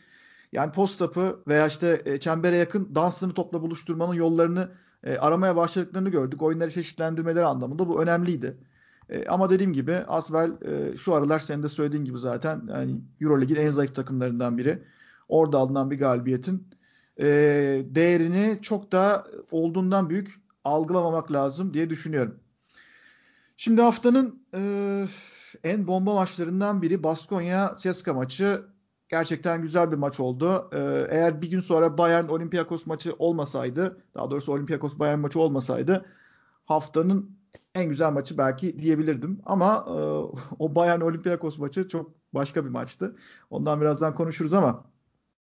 [0.53, 4.69] yani post-up'ı veya işte e, çembere yakın dansını topla buluşturmanın yollarını
[5.05, 6.43] e, aramaya başladıklarını gördük.
[6.43, 8.57] Oyunları çeşitlendirmeleri anlamında bu önemliydi.
[9.09, 13.61] E, ama dediğim gibi Asvel e, şu aralar senin de söylediğin gibi zaten yani Euroleague'in
[13.61, 14.83] en zayıf takımlarından biri.
[15.29, 16.69] Orada alınan bir galibiyetin
[17.21, 17.27] e,
[17.85, 22.41] değerini çok daha olduğundan büyük algılamamak lazım diye düşünüyorum.
[23.57, 24.61] Şimdi haftanın e,
[25.65, 28.63] en bomba maçlarından biri Baskonya Ceska maçı.
[29.09, 30.71] Gerçekten güzel bir maç oldu.
[30.73, 30.79] E,
[31.11, 36.07] eğer bir gün sonra Bayern Olympiakos maçı olmasaydı, daha doğrusu Olympiakos Bayern maçı olmasaydı
[36.65, 37.39] haftanın
[37.75, 39.41] en güzel maçı belki diyebilirdim.
[39.47, 39.93] Ama e,
[40.59, 43.17] o Bayern Olympiakos maçı çok başka bir maçtı.
[43.51, 44.92] Ondan birazdan konuşuruz ama.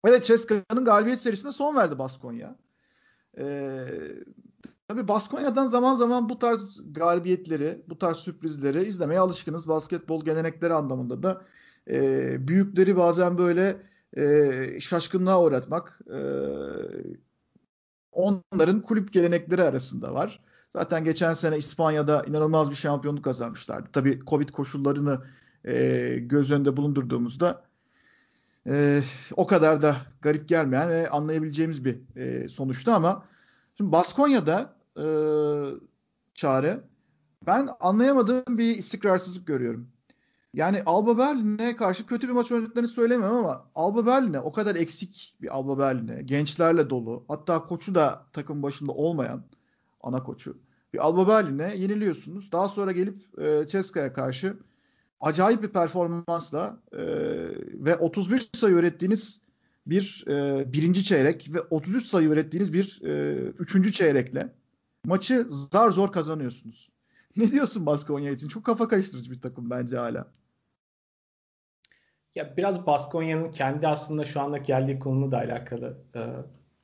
[0.06, 2.56] Evet Ceska'nın galibiyet serisine son verdi Baskonya.
[3.38, 3.86] Ee,
[4.88, 9.68] tabii Baskonya'dan zaman zaman bu tarz galibiyetleri, bu tarz sürprizleri izlemeye alışkınız.
[9.68, 11.44] Basketbol gelenekleri anlamında da
[11.90, 13.82] e, büyükleri bazen böyle
[14.16, 16.20] e, şaşkınlığa uğratmak e,
[18.12, 20.40] onların kulüp gelenekleri arasında var.
[20.70, 23.88] Zaten geçen sene İspanya'da inanılmaz bir şampiyonluk kazanmışlardı.
[23.92, 25.20] Tabii Covid koşullarını
[25.64, 27.65] e, göz önünde bulundurduğumuzda
[28.66, 29.02] e,
[29.36, 33.24] o kadar da garip gelmeyen ve anlayabileceğimiz bir e, sonuçtu ama
[33.76, 35.06] şimdi Baskonya'da e,
[36.34, 36.80] çare
[37.46, 39.88] ben anlayamadığım bir istikrarsızlık görüyorum.
[40.54, 45.36] Yani Alba Berlin'e karşı kötü bir maç oynadıklarını söylemiyorum ama Alba Berlin'e o kadar eksik
[45.42, 49.42] bir Alba Berlin'e gençlerle dolu hatta koçu da takım başında olmayan
[50.00, 50.58] ana koçu
[50.92, 52.52] bir Alba Berlin'e yeniliyorsunuz.
[52.52, 54.56] Daha sonra gelip e, Ceska'ya karşı
[55.20, 56.98] acayip bir performansla e,
[57.84, 59.40] ve 31 sayı ürettiğiniz
[59.86, 64.52] bir e, birinci çeyrek ve 33 sayı ürettiğiniz bir e, üçüncü çeyrekle
[65.04, 66.90] maçı zar zor kazanıyorsunuz.
[67.36, 68.48] Ne diyorsun Baskonya için?
[68.48, 70.26] Çok kafa karıştırıcı bir takım bence hala.
[72.34, 75.98] Ya biraz Baskonya'nın kendi aslında şu anda geldiği konumla da alakalı.
[76.16, 76.20] Ee,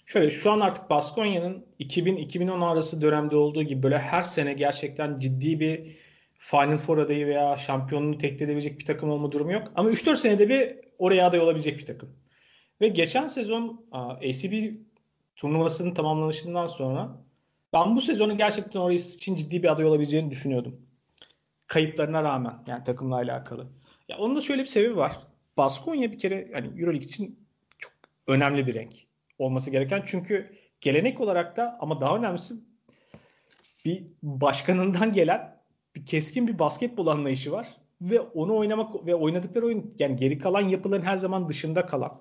[0.07, 5.61] şöyle şu an artık Baskonya'nın 2000-2010 arası dönemde olduğu gibi böyle her sene gerçekten ciddi
[5.61, 5.97] bir
[6.45, 9.73] Final Four adayı veya şampiyonluğu tehdit edebilecek bir takım olma durumu yok.
[9.75, 12.17] Ama 3-4 senede bir oraya aday olabilecek bir takım.
[12.81, 14.75] Ve geçen sezon ACB
[15.37, 17.23] turnuvasının tamamlanışından sonra
[17.73, 20.81] ben bu sezonu gerçekten oraya için ciddi bir aday olabileceğini düşünüyordum.
[21.67, 23.67] Kayıplarına rağmen yani takımla alakalı.
[24.09, 25.19] Ya onun da şöyle bir sebebi var.
[25.57, 27.47] Baskonya bir kere yani EuroLeague için
[27.79, 27.93] çok
[28.27, 28.95] önemli bir renk
[29.39, 30.03] olması gereken.
[30.07, 32.55] Çünkü gelenek olarak da ama daha önemlisi
[33.85, 35.52] bir başkanından gelen
[35.95, 40.61] bir keskin bir basketbol anlayışı var ve onu oynamak ve oynadıkları oyun yani geri kalan
[40.61, 42.21] yapıların her zaman dışında kalan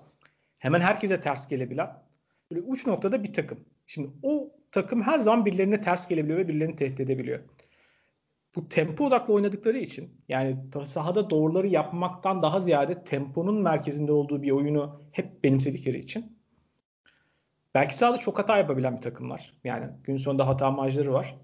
[0.58, 2.02] hemen herkese ters gelebilen
[2.50, 3.60] böyle uç noktada bir takım.
[3.86, 7.40] Şimdi o takım her zaman birilerine ters gelebiliyor ve birilerini tehdit edebiliyor.
[8.54, 14.50] Bu tempo odaklı oynadıkları için yani sahada doğruları yapmaktan daha ziyade temponun merkezinde olduğu bir
[14.50, 16.38] oyunu hep benimsedikleri için
[17.74, 19.54] belki sahada çok hata yapabilen bir takımlar.
[19.64, 21.36] Yani gün sonunda hata marjları var.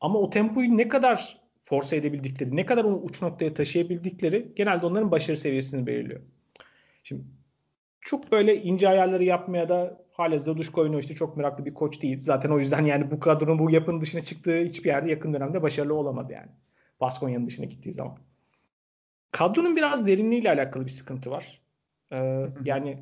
[0.00, 1.41] Ama o tempoyu ne kadar
[1.72, 6.20] force edebildikleri, ne kadar onu uç noktaya taşıyabildikleri genelde onların başarı seviyesini belirliyor.
[7.04, 7.22] Şimdi
[8.00, 12.18] çok böyle ince ayarları yapmaya da halezde Duşkoyno işte çok meraklı bir koç değil.
[12.18, 15.94] Zaten o yüzden yani bu kadronun bu yapının dışına çıktığı hiçbir yerde yakın dönemde başarılı
[15.94, 16.50] olamadı yani.
[17.00, 18.18] Baskonya'nın dışına gittiği zaman.
[19.30, 21.60] Kadronun biraz derinliğiyle alakalı bir sıkıntı var.
[22.12, 22.98] Ee, yani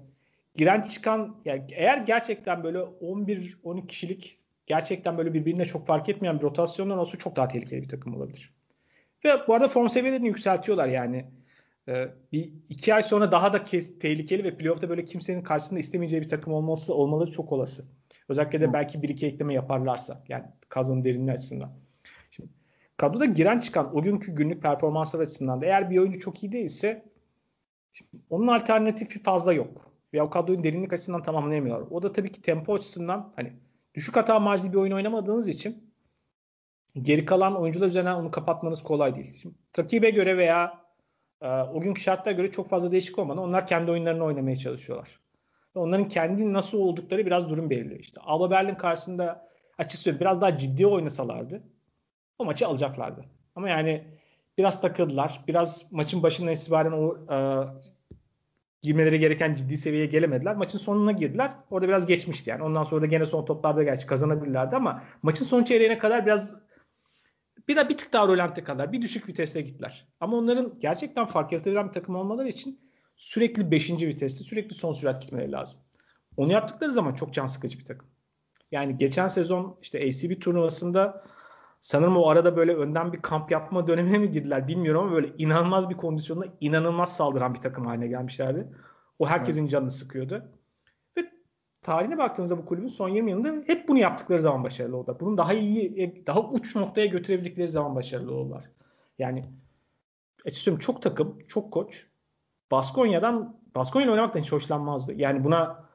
[0.54, 6.42] giren çıkan yani eğer gerçekten böyle 11-12 kişilik gerçekten böyle birbirine çok fark etmeyen bir
[6.42, 8.59] rotasyonlar olsa çok daha tehlikeli bir takım olabilir.
[9.24, 11.26] Ve bu arada form seviyelerini yükseltiyorlar yani.
[11.88, 16.22] Ee, bir iki ay sonra daha da kes, tehlikeli ve playoff'ta böyle kimsenin karşısında istemeyeceği
[16.22, 17.84] bir takım olması olmaları çok olası.
[18.28, 21.72] Özellikle de belki bir iki ekleme yaparlarsa yani kadronun derinliği açısından.
[22.30, 22.48] Şimdi
[22.96, 27.04] kadroda giren çıkan o günkü günlük performanslar açısından da eğer bir oyuncu çok iyi değilse
[28.30, 29.92] onun alternatifi fazla yok.
[30.12, 31.86] Veya o kadroyu derinlik açısından tamamlayamıyorlar.
[31.90, 33.52] O da tabii ki tempo açısından hani
[33.94, 35.89] düşük hata marjlı bir oyun oynamadığınız için
[37.02, 39.38] geri kalan oyuncular üzerinden onu kapatmanız kolay değil.
[39.42, 40.80] Şimdi rakibe göre veya
[41.40, 45.20] e, o günkü şartlara göre çok fazla değişik olmadan onlar kendi oyunlarını oynamaya çalışıyorlar.
[45.74, 48.00] Onların kendi nasıl oldukları biraz durum belirliyor.
[48.00, 49.48] İşte Alba Berlin karşısında
[49.78, 51.62] açıkçası biraz daha ciddi oynasalardı
[52.38, 53.24] o maçı alacaklardı.
[53.56, 54.04] Ama yani
[54.58, 55.40] biraz takıldılar.
[55.48, 57.38] Biraz maçın başından itibaren o e,
[58.82, 60.56] girmeleri gereken ciddi seviyeye gelemediler.
[60.56, 61.50] Maçın sonuna girdiler.
[61.70, 62.62] Orada biraz geçmişti yani.
[62.62, 66.54] Ondan sonra da gene son toplarda gerçi kazanabilirlerdi ama maçın son çeyreğine kadar biraz
[67.68, 70.08] bir de bir tık daha rolante kadar bir düşük viteste gittiler.
[70.20, 72.80] Ama onların gerçekten fark yaratabilen bir takım olmaları için
[73.16, 73.90] sürekli 5.
[73.90, 75.78] viteste sürekli son sürat gitmeleri lazım.
[76.36, 78.08] Onu yaptıkları zaman çok can sıkıcı bir takım.
[78.72, 81.22] Yani geçen sezon işte ACB turnuvasında
[81.80, 85.90] sanırım o arada böyle önden bir kamp yapma dönemine mi girdiler bilmiyorum ama böyle inanılmaz
[85.90, 88.68] bir kondisyonla inanılmaz saldıran bir takım haline gelmişlerdi.
[89.18, 89.70] O herkesin evet.
[89.70, 90.44] canını sıkıyordu.
[91.82, 95.20] Tarihine baktığınızda bu kulübün son 20 yılında hep bunu yaptıkları zaman başarılı oldular.
[95.20, 98.70] Bunun daha iyi, daha uç noktaya götürebildikleri zaman başarılı oldular.
[99.18, 99.44] Yani
[100.46, 102.06] açıkçası çok takım, çok koç.
[102.70, 105.14] Baskonya'dan Baskonya'yla oynamaktan hiç hoşlanmazdı.
[105.14, 105.90] Yani buna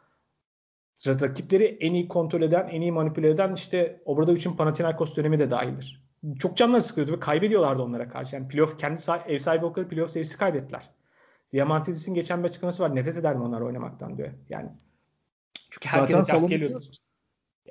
[1.08, 6.06] rakipleri en iyi kontrol eden, en iyi manipüle eden işte Obradovic'in Panathinaikos dönemi de dahildir.
[6.39, 8.36] Çok canları sıkıyordu ve kaybediyorlardı onlara karşı.
[8.36, 10.89] Yani playoff, kendi ev sahibi oldukları playoff serisi kaybettiler.
[11.52, 12.95] Diamantidis'in geçen bir açıklaması var.
[12.95, 14.30] Nefret eder mi onlar oynamaktan diyor.
[14.50, 14.69] Yani
[15.76, 16.82] çünkü herkese Zaten ters geliyordu.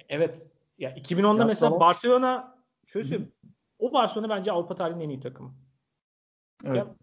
[0.08, 0.46] Evet.
[0.78, 3.32] Ya 2010'da Ya mesela salon- Barcelona şöyle söyleyeyim.
[3.78, 5.54] O Barcelona bence Avrupa tarihinin en iyi takımı.
[6.64, 6.76] Evet.
[6.76, 6.94] Ya,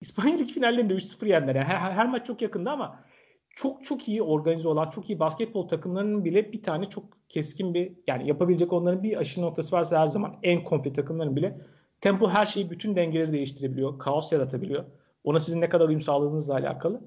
[0.00, 1.54] İspanya Ligi finallerinde 3-0 yendiler.
[1.54, 3.04] Yani her, her maç çok yakındı ama
[3.50, 7.92] çok çok iyi organize olan, çok iyi basketbol takımlarının bile bir tane çok keskin bir
[8.06, 11.60] yani yapabilecek onların bir aşırı noktası varsa her zaman en komple takımların bile
[12.00, 13.98] tempo her şeyi bütün dengeleri değiştirebiliyor.
[13.98, 14.84] Kaos yaratabiliyor.
[15.24, 17.00] Ona sizin ne kadar uyum sağladığınızla alakalı.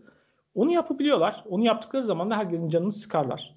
[0.58, 1.44] Onu yapabiliyorlar.
[1.50, 3.56] Onu yaptıkları zaman da herkesin canını sıkarlar.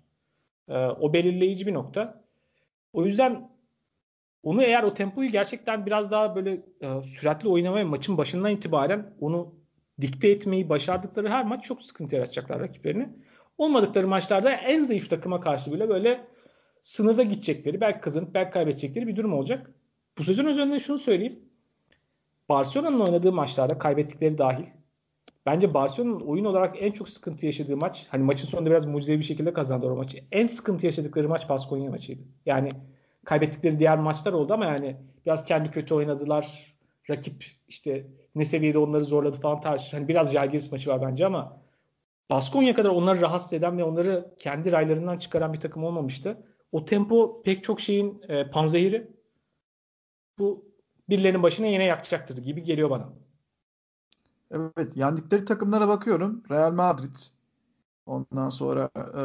[0.69, 2.25] Ee, o belirleyici bir nokta.
[2.93, 3.51] O yüzden
[4.43, 9.55] onu eğer o tempoyu gerçekten biraz daha böyle e, süratli oynamaya maçın başından itibaren onu
[10.01, 13.09] dikte etmeyi başardıkları her maç çok sıkıntı yaratacaklar rakiplerini.
[13.59, 16.27] Olmadıkları maçlarda en zayıf takıma karşı bile böyle
[16.83, 19.71] sınırda gidecekleri, belki kazanıp belki kaybedecekleri bir durum olacak.
[20.19, 21.39] Bu sezon üzerinde şunu söyleyeyim.
[22.49, 24.67] Barcelona'nın oynadığı maçlarda kaybettikleri dahil
[25.47, 29.25] bence Barcelona'nın oyun olarak en çok sıkıntı yaşadığı maç hani maçın sonunda biraz mucizevi bir
[29.25, 30.19] şekilde kazandılar o maçı.
[30.33, 32.23] En sıkıntı yaşadıkları maç Baskonya maçıydı.
[32.47, 32.69] Yani
[33.25, 36.75] kaybettikleri diğer maçlar oldu ama yani biraz kendi kötü oynadılar.
[37.11, 39.99] Rakip işte ne seviyede onları zorladı falan tartışır.
[39.99, 41.61] Hani biraz Jalgiris maçı var bence ama
[42.31, 46.47] Baskonya kadar onları rahatsız eden ve onları kendi raylarından çıkaran bir takım olmamıştı.
[46.73, 49.11] O tempo pek çok şeyin e, panzehiri.
[50.39, 50.71] Bu
[51.09, 53.13] birilerinin başına yine yakacaktır gibi geliyor bana.
[54.51, 56.43] Evet, yendikleri takımlara bakıyorum.
[56.51, 57.17] Real Madrid,
[58.07, 59.23] ondan sonra e,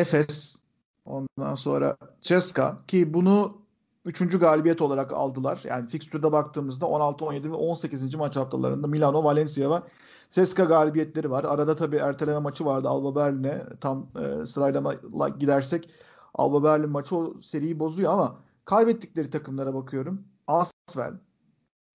[0.00, 0.56] Efes,
[1.04, 3.64] ondan sonra Ceska ki bunu
[4.04, 5.60] üçüncü galibiyet olarak aldılar.
[5.64, 8.14] Yani fikstürde baktığımızda 16, 17 ve 18.
[8.14, 9.82] maç haftalarında Milano, Valencia ve
[10.30, 11.44] Ceska galibiyetleri var.
[11.44, 13.64] Arada tabii erteleme maçı vardı Alba Berlin'e.
[13.80, 15.90] Tam e, sırayla gidersek
[16.34, 20.24] Alba Berlin maçı o seriyi bozuyor ama kaybettikleri takımlara bakıyorum.
[20.46, 21.14] Asvel,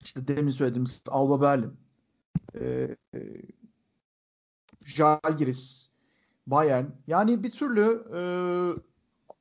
[0.00, 1.72] işte demin söylediğimiz Alba Berlin,
[2.60, 3.20] e, e,
[4.84, 5.90] Jalgiris,
[6.46, 6.84] Bayern.
[7.06, 8.20] Yani bir türlü e,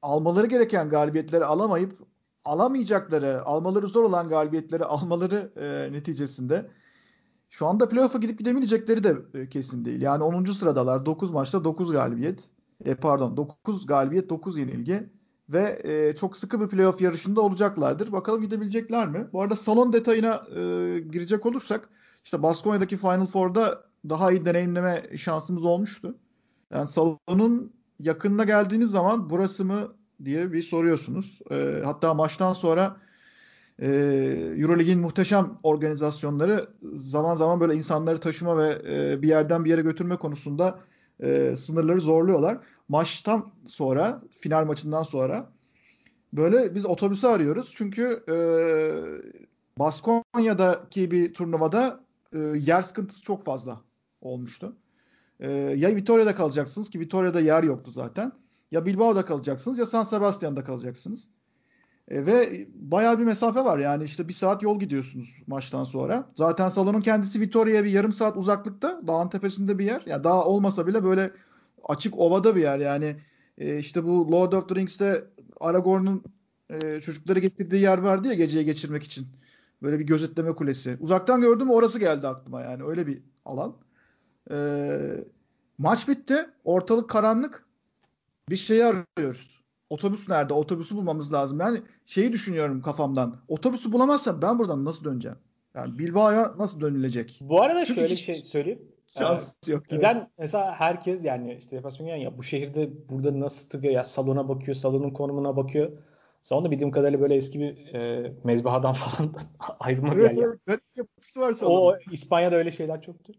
[0.02, 2.00] almaları gereken galibiyetleri alamayıp
[2.46, 6.70] alamayacakları, almaları zor olan galibiyetleri almaları e, neticesinde
[7.50, 10.02] şu anda playoff'a gidip gidemeyecekleri de e, kesin değil.
[10.02, 10.46] Yani 10.
[10.46, 11.06] sıradalar.
[11.06, 12.50] 9 maçta 9 galibiyet.
[12.86, 15.10] E, pardon 9 galibiyet 9 yenilgi
[15.50, 18.12] ve e, çok sıkı bir playoff yarışında olacaklardır.
[18.12, 19.28] Bakalım gidebilecekler mi?
[19.34, 20.60] Bu arada salon detayına e,
[21.00, 21.90] girecek olursak
[22.24, 26.16] işte Baskonya'daki Final Four'da daha iyi deneyimleme şansımız olmuştu.
[26.72, 29.94] Yani salonun yakınına geldiğiniz zaman burası mı
[30.26, 31.40] diye bir soruyorsunuz.
[31.52, 32.98] E, hatta maçtan sonra
[33.80, 33.88] e,
[34.58, 40.18] Eurolig'in muhteşem organizasyonları zaman zaman böyle insanları taşıma ve e, bir yerden bir yere götürme
[40.18, 40.80] konusunda
[41.20, 42.58] e, sınırları zorluyorlar.
[42.90, 45.52] Maçtan sonra, final maçından sonra
[46.34, 47.74] böyle biz otobüsü arıyoruz.
[47.76, 48.36] Çünkü e,
[49.80, 53.82] Baskonya'daki bir turnuvada e, yer sıkıntısı çok fazla
[54.22, 54.76] olmuştu.
[55.40, 58.32] E, ya Vitoria'da kalacaksınız ki Vitoria'da yer yoktu zaten.
[58.72, 61.30] Ya Bilbao'da kalacaksınız ya San Sebastian'da kalacaksınız.
[62.08, 66.32] E, ve bayağı bir mesafe var yani işte bir saat yol gidiyorsunuz maçtan sonra.
[66.36, 69.02] Zaten salonun kendisi Vitoria'ya bir yarım saat uzaklıkta.
[69.08, 70.02] Dağın tepesinde bir yer.
[70.02, 71.32] Ya yani dağ olmasa bile böyle
[71.84, 73.16] açık ovada bir yer yani.
[73.58, 75.26] E, işte bu Lord of the Rings'te
[75.60, 76.24] Aragorn'un
[76.70, 79.28] e, çocukları getirdiği yer vardı ya geceye geçirmek için.
[79.82, 80.98] Böyle bir gözetleme kulesi.
[81.00, 83.76] Uzaktan gördüm orası geldi aklıma yani öyle bir alan.
[84.52, 84.58] E,
[85.78, 86.46] maç bitti.
[86.64, 87.66] Ortalık karanlık.
[88.50, 89.60] Bir şeyi arıyoruz.
[89.90, 90.54] Otobüs nerede?
[90.54, 91.60] Otobüsü bulmamız lazım.
[91.60, 93.42] Yani şeyi düşünüyorum kafamdan.
[93.48, 95.38] Otobüsü bulamazsam ben buradan nasıl döneceğim?
[95.76, 97.40] Yani Bilbao'ya nasıl dönülecek?
[97.42, 98.82] Bu arada Çünkü şöyle bir şey söyleyeyim.
[99.18, 99.90] Şans ee, yok.
[99.90, 100.28] Giden evet.
[100.38, 105.10] mesela herkes yani işte Yapasminyan ya bu şehirde burada nasıl tıkıyor ya salona bakıyor, salonun
[105.10, 105.92] konumuna bakıyor.
[106.42, 109.34] Sonra bildiğim kadarıyla böyle eski bir e, mezbahadan falan
[109.80, 110.50] ayrılma bir evet, yer.
[110.68, 111.82] Evet, yapısı var salonun.
[111.82, 113.34] O İspanya'da öyle şeyler çoktu.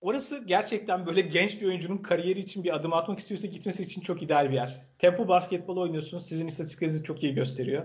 [0.00, 4.22] Orası gerçekten böyle genç bir oyuncunun kariyeri için bir adım atmak istiyorsa gitmesi için çok
[4.22, 4.82] ideal bir yer.
[4.98, 6.26] Tempo basketbol oynuyorsunuz.
[6.26, 7.84] Sizin istatistiklerinizi çok iyi gösteriyor.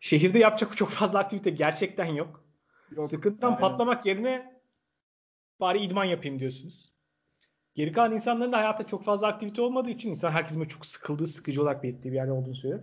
[0.00, 2.44] Şehirde yapacak çok fazla aktivite gerçekten yok.
[2.90, 3.60] yok Sıkıntıdan aynen.
[3.60, 4.59] patlamak yerine
[5.60, 6.92] bari idman yapayım diyorsunuz.
[7.74, 11.62] Geri kalan insanların da hayatta çok fazla aktivite olmadığı için insan herkesin çok sıkıldığı, sıkıcı
[11.62, 12.82] olarak belirttiği bir yer olduğunu söylüyor.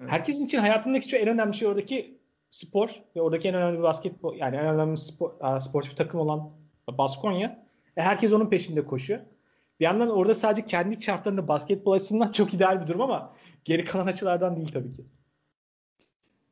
[0.00, 0.10] Evet.
[0.10, 2.18] Herkesin için hayatındaki en önemli şey oradaki
[2.50, 6.50] spor ve oradaki en önemli basketbol yani en önemli spor, sportif takım olan
[6.98, 7.64] Baskonya.
[7.96, 9.20] E, herkes onun peşinde koşuyor.
[9.80, 13.34] Bir yandan orada sadece kendi şartlarında basketbol açısından çok ideal bir durum ama
[13.64, 15.04] geri kalan açılardan değil tabii ki.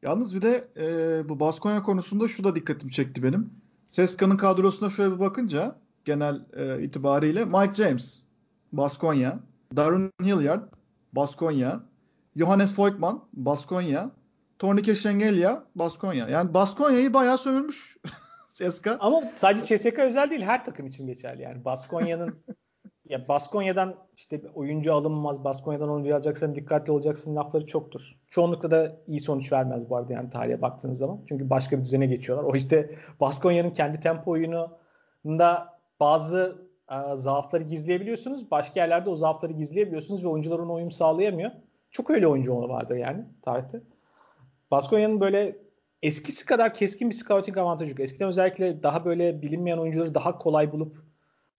[0.03, 3.66] Yalnız bir de e, bu Baskonya konusunda şu da dikkatimi çekti benim.
[3.97, 7.45] Seska'nın kadrosuna şöyle bir bakınca genel e, itibariyle.
[7.45, 8.23] Mike James,
[8.73, 9.39] Baskonya.
[9.77, 10.63] Darren Hilliard,
[11.13, 11.81] Baskonya.
[12.37, 14.11] Johannes Voigtman, Baskonya.
[14.59, 16.29] Tornike Şengelya, Baskonya.
[16.29, 17.97] Yani Baskonya'yı bayağı sömürmüş
[18.55, 18.97] CSKA.
[19.01, 21.43] Ama sadece CSKA özel değil her takım için geçerli.
[21.43, 22.39] Yani Baskonya'nın
[23.09, 28.17] ya Baskonya'dan işte oyuncu alınmaz, Baskonya'dan oyuncu alacaksan dikkatli olacaksın lafları çoktur.
[28.31, 31.21] Çoğunlukla da iyi sonuç vermez bu arada yani tarihe baktığınız zaman.
[31.29, 32.45] Çünkü başka bir düzene geçiyorlar.
[32.53, 32.91] O işte
[33.21, 38.51] Baskonya'nın kendi tempo oyununda bazı e, zaafları gizleyebiliyorsunuz.
[38.51, 41.51] Başka yerlerde o zaafları gizleyebiliyorsunuz ve oyuncular ona uyum sağlayamıyor.
[41.91, 43.81] Çok öyle oyuncu vardır yani tarihte.
[44.71, 45.57] Baskonya'nın böyle
[46.03, 48.01] eskisi kadar keskin bir scouting avantajı yok.
[48.01, 51.06] Eskiden özellikle daha böyle bilinmeyen oyuncuları daha kolay bulup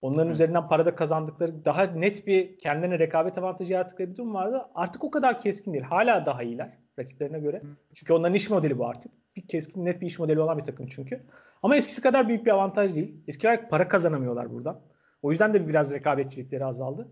[0.01, 0.31] onların Hı.
[0.31, 4.65] üzerinden para da kazandıkları daha net bir kendine rekabet avantajı yarattıkları bir durum vardı.
[4.75, 5.83] Artık o kadar keskin değil.
[5.83, 7.61] Hala daha iyiler rakiplerine göre.
[7.93, 9.11] Çünkü onların iş modeli bu artık.
[9.35, 11.21] Bir keskin net bir iş modeli olan bir takım çünkü.
[11.63, 13.23] Ama eskisi kadar büyük bir avantaj değil.
[13.27, 14.81] Eskiler para kazanamıyorlar buradan.
[15.21, 17.07] O yüzden de biraz rekabetçilikleri azaldı.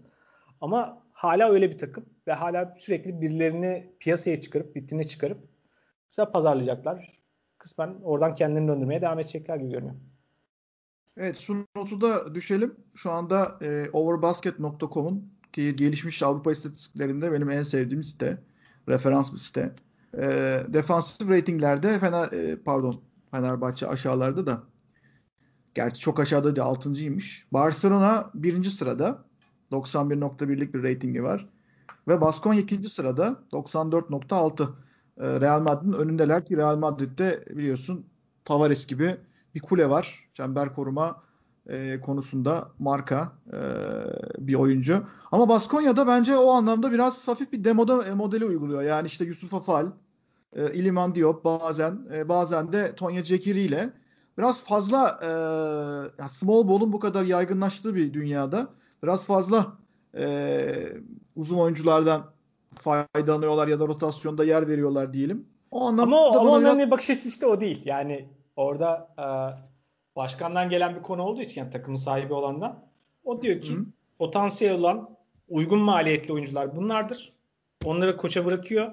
[0.62, 5.38] Ama hala öyle bir takım ve hala sürekli birilerini piyasaya çıkarıp, vitrine çıkarıp
[6.12, 7.16] mesela pazarlayacaklar.
[7.58, 9.96] Kısmen oradan kendilerini döndürmeye devam edecekler gibi görünüyor.
[11.18, 12.76] Evet şu notu da düşelim.
[12.96, 18.44] Şu anda e, overbasket.com'un ki gelişmiş Avrupa istatistiklerinde benim en sevdiğim site.
[18.90, 19.76] Referans bir site.
[20.14, 20.22] E,
[20.68, 22.96] defansif ratinglerde Fener e, pardon
[23.32, 24.64] Fenerbahçe aşağılarda da
[25.76, 27.48] gerçi çok aşağıda değil 6.ymış.
[27.52, 29.26] Barcelona birinci sırada
[29.72, 31.50] 91.1'lik bir ratingi var.
[32.08, 34.64] Ve Baskonya ikinci sırada 94.6.
[35.18, 38.06] E, Real Madrid'in önündeler ki Real Madrid'de biliyorsun
[38.46, 39.18] Tavares gibi
[39.56, 40.30] bir kule var.
[40.34, 41.24] Çember koruma
[41.70, 43.60] e, konusunda marka e,
[44.48, 45.04] bir oyuncu.
[45.32, 48.82] Ama Baskonya'da bence o anlamda biraz hafif bir demoda e, modeli uyguluyor.
[48.82, 49.88] Yani işte Yusuf Afal,
[50.54, 53.90] e, İliman Diop bazen e, bazen de Tonya Cekiri ile
[54.38, 55.20] biraz fazla
[56.20, 58.68] e, small ball'un bu kadar yaygınlaştığı bir dünyada
[59.04, 59.78] biraz fazla
[60.18, 60.98] e,
[61.36, 62.24] uzun oyunculardan
[62.76, 65.46] faydalanıyorlar ya da rotasyonda yer veriyorlar diyelim.
[65.72, 66.92] O anlamda ama, ama onların biraz...
[66.92, 67.82] bakış açısı işte o değil.
[67.86, 69.26] Yani orada e,
[70.16, 72.86] başkandan gelen bir konu olduğu için yani takımın sahibi olandan
[73.24, 73.86] o diyor ki Hı.
[74.20, 75.18] potansiyel olan
[75.50, 77.34] uygun maliyetli oyuncular bunlardır.
[77.86, 78.92] Onları koça bırakıyor.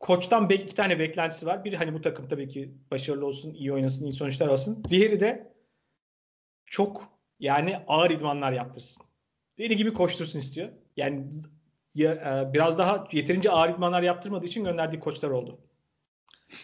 [0.00, 1.64] Koçtan be- iki tane beklentisi var.
[1.64, 4.84] Biri hani bu takım tabii ki başarılı olsun, iyi oynasın, iyi sonuçlar alsın.
[4.90, 5.52] Diğeri de
[6.66, 7.08] çok
[7.40, 9.06] yani ağır idmanlar yaptırsın.
[9.58, 10.68] Deli gibi koştursun istiyor.
[10.96, 11.26] Yani
[11.94, 15.58] ya, e, biraz daha yeterince ağır idmanlar yaptırmadığı için gönderdiği koçlar oldu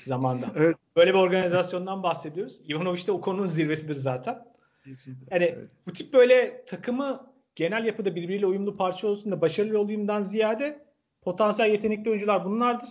[0.04, 0.46] zamanda.
[0.56, 0.76] evet.
[0.96, 2.60] Böyle bir organizasyondan bahsediyoruz.
[2.70, 4.44] Ivanovic de o konunun zirvesidir zaten.
[4.84, 5.26] Kesinlikle.
[5.30, 5.70] Yani evet.
[5.86, 10.86] bu tip böyle takımı genel yapıda birbiriyle uyumlu parça olsun da başarılı olayımdan ziyade
[11.22, 12.88] potansiyel yetenekli oyuncular bunlardır.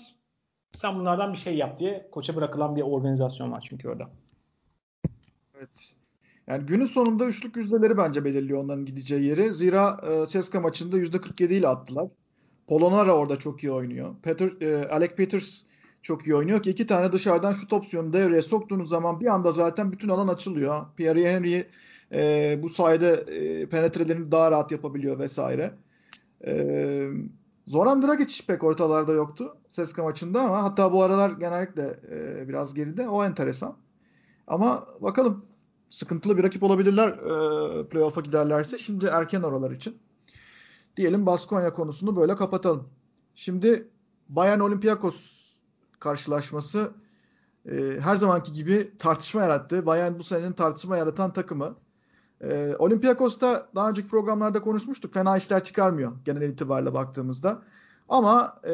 [0.73, 4.09] Sen bunlardan bir şey yap diye koça bırakılan bir organizasyon var çünkü orada.
[5.57, 5.69] Evet.
[6.47, 9.53] Yani günün sonunda üçlük yüzdeleri bence belirliyor onların gideceği yeri.
[9.53, 12.07] Zira e, Ceska maçında %47 ile attılar.
[12.67, 14.15] Polonara orada çok iyi oynuyor.
[14.23, 15.61] Peter, e, Alec Peters
[16.05, 19.91] çok iyi oynuyor ki iki tane dışarıdan şut opsiyonu devreye soktuğunuz zaman bir anda zaten
[19.91, 20.85] bütün alan açılıyor.
[20.97, 21.67] Pierre Henry
[22.11, 25.73] e, bu sayede e, penetrelerini daha rahat yapabiliyor vesaire.
[26.47, 27.07] E,
[27.67, 33.09] Zoran Dragic pek ortalarda yoktu Seska maçında ama hatta bu aralar genellikle e, biraz geride.
[33.09, 33.77] O enteresan.
[34.47, 35.45] Ama bakalım
[35.89, 38.77] sıkıntılı bir rakip olabilirler e, playoff'a giderlerse.
[38.77, 39.97] Şimdi erken oralar için.
[40.97, 42.89] Diyelim Baskonya konusunu böyle kapatalım.
[43.35, 43.87] Şimdi
[44.29, 45.34] Bayern Olympiakos
[45.99, 46.91] karşılaşması
[47.71, 49.85] e, her zamanki gibi tartışma yarattı.
[49.85, 51.75] Bayern bu senenin tartışma yaratan takımı.
[52.41, 55.13] E, Olympiakos'ta daha önceki programlarda konuşmuştuk.
[55.13, 57.61] Fena işler çıkarmıyor genel itibariyle baktığımızda.
[58.09, 58.73] Ama e,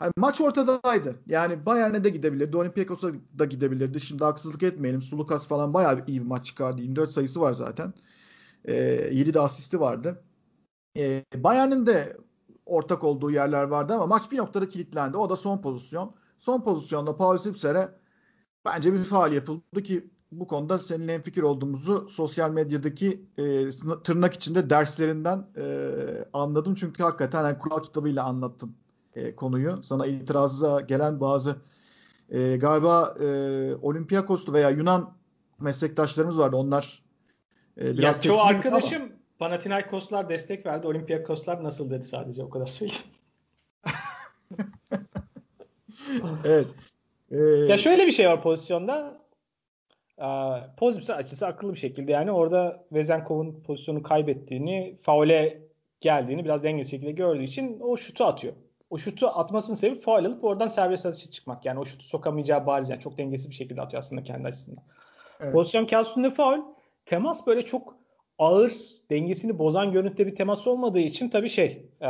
[0.00, 1.16] yani maç ortadaydı.
[1.26, 2.56] Yani Bayern'e de gidebilirdi.
[2.56, 4.00] Olympiakos'a da gidebilirdi.
[4.00, 5.02] Şimdi haksızlık etmeyelim.
[5.02, 6.82] Sulukas falan bayağı iyi bir maç çıkardı.
[6.82, 7.94] 24 sayısı var zaten.
[8.64, 8.74] E,
[9.12, 10.22] 7 de asisti vardı.
[10.96, 12.16] E, Bayern'in de
[12.70, 15.16] ortak olduğu yerler vardı ama maç bir noktada kilitlendi.
[15.16, 16.14] O da son pozisyon.
[16.38, 17.88] Son pozisyonda Paul Zipser'e
[18.64, 23.70] bence bir faal yapıldı ki bu konuda seninle en fikir olduğumuzu sosyal medyadaki e,
[24.04, 25.64] tırnak içinde derslerinden e,
[26.32, 26.74] anladım.
[26.74, 28.74] Çünkü hakikaten yani kural kitabıyla anlattın
[29.14, 29.82] e, konuyu.
[29.82, 31.56] Sana itirazı gelen bazı
[32.28, 33.26] e, galiba e,
[33.82, 35.12] Olympiakoslu veya Yunan
[35.60, 36.56] meslektaşlarımız vardı.
[36.56, 37.02] Onlar
[37.80, 39.09] e, biraz ya çoğu arkadaşım.
[39.40, 40.86] Panathinaikoslar destek verdi.
[40.86, 43.02] Olympiakoslar nasıl dedi sadece o kadar söyleyeyim.
[46.44, 46.66] evet.
[47.30, 47.38] Ee...
[47.38, 49.20] Ya şöyle bir şey var pozisyonda.
[50.76, 55.62] Pozitif açısı akıllı bir şekilde yani orada Vezenkov'un pozisyonu kaybettiğini, faule
[56.00, 58.54] geldiğini biraz dengesiz şekilde gördüğü için o şutu atıyor.
[58.90, 61.64] O şutu atmasının sebebi faul alıp oradan serbest atışa çıkmak.
[61.64, 64.84] Yani o şutu sokamayacağı bariz yani çok dengesiz bir şekilde atıyor aslında kendi açısından.
[65.40, 65.52] Evet.
[65.52, 66.58] Pozisyon kağıt üstünde faul.
[67.06, 67.99] Temas böyle çok
[68.40, 68.72] ağır
[69.10, 72.08] dengesini bozan görüntüde bir temas olmadığı için tabii şey e,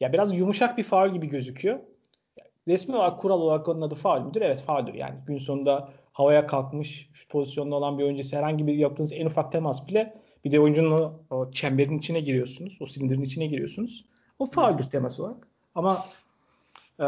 [0.00, 1.78] ya biraz yumuşak bir faul gibi gözüküyor.
[2.68, 4.40] Resmi olarak kural olarak onun adı faul müdür?
[4.40, 4.94] Evet fauldür.
[4.94, 9.52] Yani gün sonunda havaya kalkmış şu pozisyonda olan bir oyuncu herhangi bir yaptığınız en ufak
[9.52, 12.78] temas bile bir de oyuncunun o çemberin içine giriyorsunuz.
[12.80, 14.04] O silindirin içine giriyorsunuz.
[14.38, 15.48] O fauldür temas olarak.
[15.74, 16.06] Ama
[17.00, 17.06] e,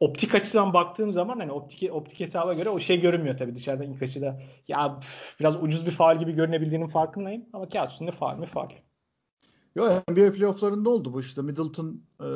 [0.00, 4.02] optik açıdan baktığım zaman hani optik optik hesaba göre o şey görünmüyor tabii dışarıdan ilk
[4.02, 4.40] açıda.
[4.68, 5.00] Ya
[5.40, 8.68] biraz ucuz bir faal gibi görünebildiğinin farkındayım ama kağıt üstünde faal mi faal.
[9.74, 12.28] Yo NBA playofflarında oldu bu işte Middleton e,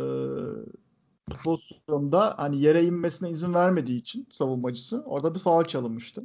[1.45, 6.23] pozisyonda hani yere inmesine izin vermediği için savunmacısı orada bir faal çalınmıştı.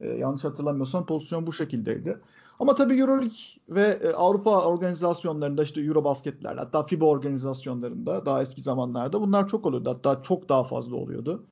[0.00, 2.20] E, yanlış hatırlamıyorsam pozisyon bu şekildeydi.
[2.60, 3.38] Ama tabii Euroleague
[3.68, 9.90] ve e, Avrupa organizasyonlarında işte Eurobasketlerde hatta FIBA organizasyonlarında daha eski zamanlarda bunlar çok oluyordu.
[9.90, 11.44] Hatta çok daha fazla oluyordu.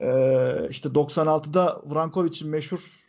[0.00, 3.08] Ee, işte 96'da Vrankovic'in meşhur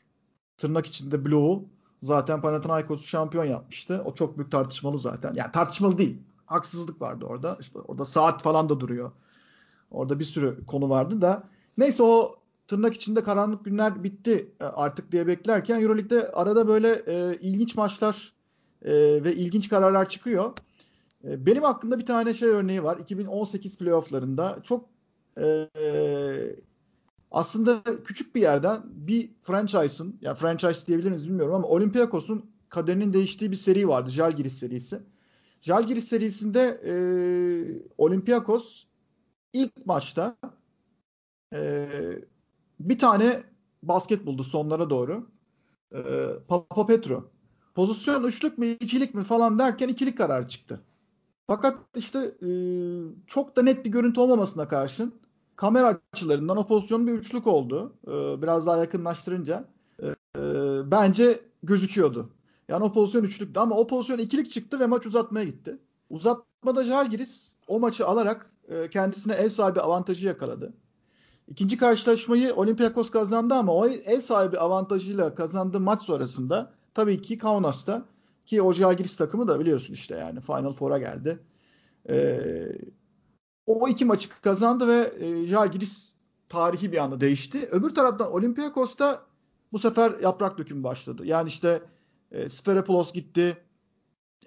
[0.57, 1.65] tırnak içinde bloğu
[2.01, 4.01] zaten Panathinaikos'u şampiyon yapmıştı.
[4.05, 5.33] O çok büyük tartışmalı zaten.
[5.33, 6.21] Yani tartışmalı değil.
[6.45, 7.57] Haksızlık vardı orada.
[7.59, 9.11] İşte orada saat falan da duruyor.
[9.91, 11.43] Orada bir sürü konu vardı da.
[11.77, 12.38] Neyse o
[12.69, 18.33] tırnak içinde karanlık günler bitti e, artık diye beklerken Euroleague'de arada böyle e, ilginç maçlar
[18.81, 18.91] e,
[19.23, 20.53] ve ilginç kararlar çıkıyor.
[21.23, 22.97] E, benim aklımda bir tane şey örneği var.
[22.97, 24.89] 2018 playofflarında çok
[25.37, 25.69] e,
[27.31, 33.55] aslında küçük bir yerden bir franchise'ın, ya franchise diyebilir bilmiyorum ama Olympiakos'un kaderinin değiştiği bir
[33.55, 34.09] seri vardı.
[34.09, 34.99] Jalgiris serisi.
[35.61, 36.93] Jalgiris serisinde e,
[37.97, 38.83] Olympiakos
[39.53, 40.35] ilk maçta
[41.53, 41.87] e,
[42.79, 43.43] bir tane
[43.83, 45.27] basket buldu sonlara doğru.
[45.95, 46.01] E,
[46.47, 47.29] Papa Petro.
[47.75, 50.81] Pozisyon üçlük mü ikilik mi falan derken ikilik karar çıktı.
[51.47, 52.49] Fakat işte e,
[53.27, 55.13] çok da net bir görüntü olmamasına karşın
[55.59, 57.93] kamera açılarından o pozisyonun bir üçlük oldu.
[58.07, 59.65] E, biraz daha yakınlaştırınca
[60.03, 60.43] e, e,
[60.91, 62.29] bence gözüküyordu.
[62.67, 65.77] Yani o pozisyon üçlüktü ama o pozisyon ikilik çıktı ve maç uzatmaya gitti.
[66.09, 70.73] Uzatmada Jalgiris o maçı alarak e, kendisine ev sahibi avantajı yakaladı.
[71.49, 78.05] İkinci karşılaşmayı Olympiakos kazandı ama o ev sahibi avantajıyla kazandığı maç sonrasında tabii ki Kaunas'ta
[78.45, 81.39] ki o Jalgiris takımı da biliyorsun işte yani Final Four'a geldi.
[82.09, 82.67] Ee,
[83.65, 86.15] o iki maçı kazandı ve e, Jalgiris
[86.49, 87.69] tarihi bir anda değişti.
[87.71, 89.25] Öbür taraftan Olympiakos'ta
[89.71, 91.25] bu sefer yaprak dökümü başladı.
[91.25, 91.81] Yani işte
[92.31, 93.57] e, Sferopoulos gitti.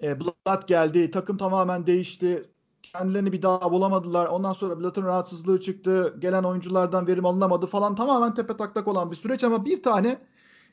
[0.01, 1.11] E, Blatt geldi.
[1.11, 2.52] Takım tamamen değişti.
[2.83, 4.25] Kendilerini bir daha bulamadılar.
[4.25, 6.15] Ondan sonra Blatt'ın rahatsızlığı çıktı.
[6.19, 7.95] Gelen oyunculardan verim alınamadı falan.
[7.95, 10.19] Tamamen tepe taklak olan bir süreç ama bir tane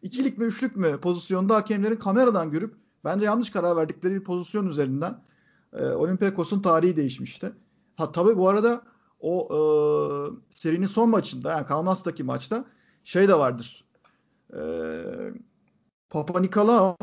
[0.02, 5.22] ikilik mi üçlük mü pozisyonda hakemlerin kameradan görüp bence yanlış karar verdikleri bir pozisyon üzerinden
[5.72, 7.52] e, Olympiakos'un tarihi değişmişti.
[7.96, 8.82] Ha tabii bu arada
[9.20, 9.58] o e,
[10.50, 12.64] serinin son maçında yani Kaunas maçta
[13.04, 13.84] şey de vardır.
[14.52, 14.60] E,
[16.10, 16.96] Papa Nikolao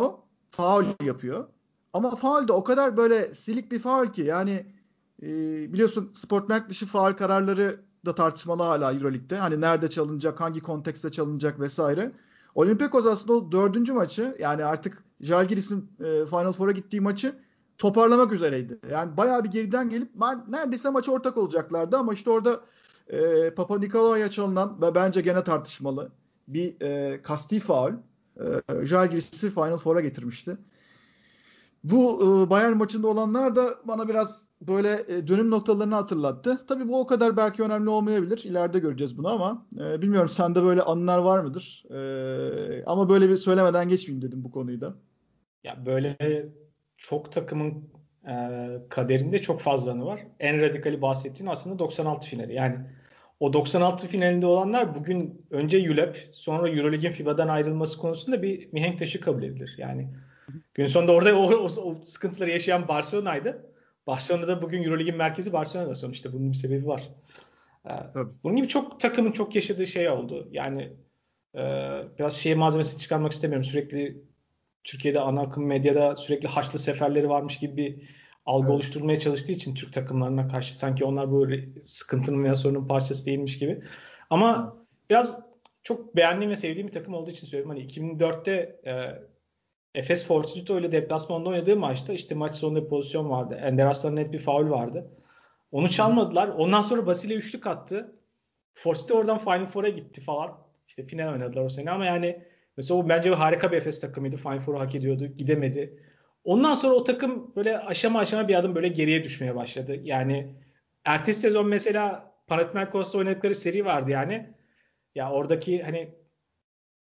[0.51, 1.47] faul yapıyor.
[1.93, 4.76] Ama faul de o kadar böyle silik bir faul ki yani
[5.23, 5.27] e,
[5.73, 9.37] biliyorsun sportmerk dışı faul kararları da tartışmalı hala Euroleague'de.
[9.37, 12.11] Hani nerede çalınacak, hangi kontekste çalınacak vesaire.
[12.55, 17.35] Olympiakos aslında o dördüncü maçı yani artık Jalgiris'in e, Final Four'a gittiği maçı
[17.77, 18.79] toparlamak üzereydi.
[18.91, 20.09] Yani bayağı bir geriden gelip
[20.47, 22.61] neredeyse maçı ortak olacaklardı ama işte orada
[23.07, 26.11] e, Papa Nikolao'ya çalınan ve bence gene tartışmalı
[26.47, 27.93] bir e, kasti faul
[28.39, 30.57] e, Jalgiris'i Final Four'a getirmişti.
[31.91, 36.65] Bu e, Bayern maçında olanlar da bana biraz böyle e, dönüm noktalarını hatırlattı.
[36.67, 38.43] Tabii bu o kadar belki önemli olmayabilir.
[38.43, 41.83] İleride göreceğiz bunu ama e, bilmiyorum sende böyle anılar var mıdır?
[41.89, 44.95] E, ama böyle bir söylemeden geçmeyeyim dedim bu konuyu da.
[45.63, 46.17] Ya böyle
[46.97, 47.89] çok takımın
[48.27, 48.35] e,
[48.89, 50.27] kaderinde çok fazla anı var.
[50.39, 52.53] En radikali bahsettiğin aslında 96 finali.
[52.53, 52.75] Yani
[53.39, 59.21] o 96 finalinde olanlar bugün önce ULEP sonra Euroleague'in FIBA'dan ayrılması konusunda bir mihenk taşı
[59.21, 59.75] kabul edilir.
[59.77, 60.09] Yani
[60.73, 63.65] gün sonunda orada o, o, o sıkıntıları yaşayan Barcelona'ydı.
[64.07, 67.09] Barcelona'da bugün Euroleague'in merkezi Barcelona'da sonuçta bunun bir sebebi var.
[67.85, 68.29] Ee, Tabii.
[68.43, 70.47] Bunun gibi çok takımın çok yaşadığı şey oldu.
[70.51, 70.93] Yani
[71.55, 71.61] e,
[72.19, 73.65] biraz şey malzemesini çıkarmak istemiyorum.
[73.65, 74.21] Sürekli
[74.83, 77.95] Türkiye'de ana akım medyada sürekli haçlı seferleri varmış gibi bir
[78.45, 78.75] algı evet.
[78.75, 83.83] oluşturmaya çalıştığı için Türk takımlarına karşı sanki onlar böyle sıkıntının veya sorunun parçası değilmiş gibi.
[84.29, 84.77] Ama
[85.09, 85.47] biraz
[85.83, 87.77] çok beğendiğim ve sevdiğim bir takım olduğu için söylüyorum.
[87.77, 88.51] Hani 2004'te
[88.85, 88.93] e,
[89.97, 93.55] Efes Fortitudo ile deplasmanda oynadığı maçta işte maç sonunda bir pozisyon vardı.
[93.55, 95.11] Ender Aslan'ın net bir faul vardı.
[95.71, 96.47] Onu çalmadılar.
[96.47, 98.15] Ondan sonra Basile üçlük attı.
[98.73, 100.57] Fortitudo oradan Final Four'a gitti falan.
[100.87, 102.43] İşte final oynadılar o sene ama yani
[102.77, 104.37] mesela o bence harika bir Efes takımıydı.
[104.37, 105.25] Final Four'u hak ediyordu.
[105.25, 106.03] Gidemedi.
[106.43, 109.95] Ondan sonra o takım böyle aşama aşama bir adım böyle geriye düşmeye başladı.
[110.03, 110.55] Yani
[111.05, 114.53] ertesi sezon mesela Panathinaikos'ta oynadıkları seri vardı yani.
[115.15, 116.15] Ya oradaki hani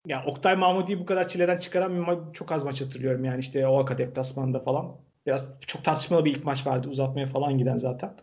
[0.06, 3.24] ya Oktay Mahmudi'yi bu kadar çileden çıkaran bir çok az maç hatırlıyorum.
[3.24, 4.96] Yani işte Oaka deplasmanında falan.
[5.26, 6.88] Biraz çok tartışmalı bir ilk maç vardı.
[6.88, 8.14] Uzatmaya falan giden zaten.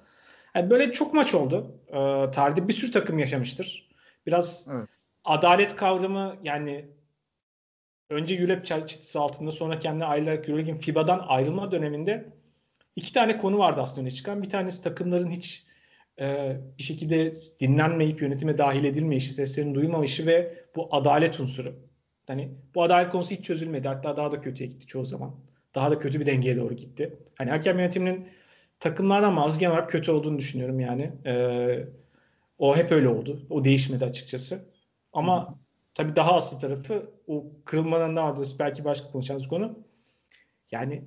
[0.55, 1.71] Yani böyle çok maç oldu.
[1.88, 3.89] Ee, tarihte bir sürü takım yaşamıştır.
[4.28, 4.89] Biraz evet.
[5.26, 6.86] adalet kavramı yani
[8.09, 12.34] önce ULEP çatısı altında sonra kendi ayrılarak Euroleague'in FIBA'dan ayrılma döneminde
[12.95, 14.43] iki tane konu vardı aslında öne çıkan.
[14.43, 15.65] Bir tanesi takımların hiç
[16.20, 21.76] e, bir şekilde dinlenmeyip yönetime dahil edilmeyişi, seslerini duymamışı ve bu adalet unsuru.
[22.28, 23.88] Hani bu adalet konusu hiç çözülmedi.
[23.88, 25.36] Hatta daha da kötüye gitti çoğu zaman.
[25.76, 27.18] Daha da kötü bir dengeye doğru gitti.
[27.38, 28.28] Hani hakem yönetiminin
[28.80, 31.11] takımlardan maruz genel olarak kötü olduğunu düşünüyorum yani.
[31.26, 31.86] Ee,
[32.59, 33.41] o hep öyle oldu.
[33.49, 34.66] O değişmedi açıkçası.
[35.13, 35.55] Ama
[35.93, 39.80] tabii daha asıl tarafı o kırılmadan daha doğrusu belki başka konuşacağımız konu.
[40.72, 41.03] Yani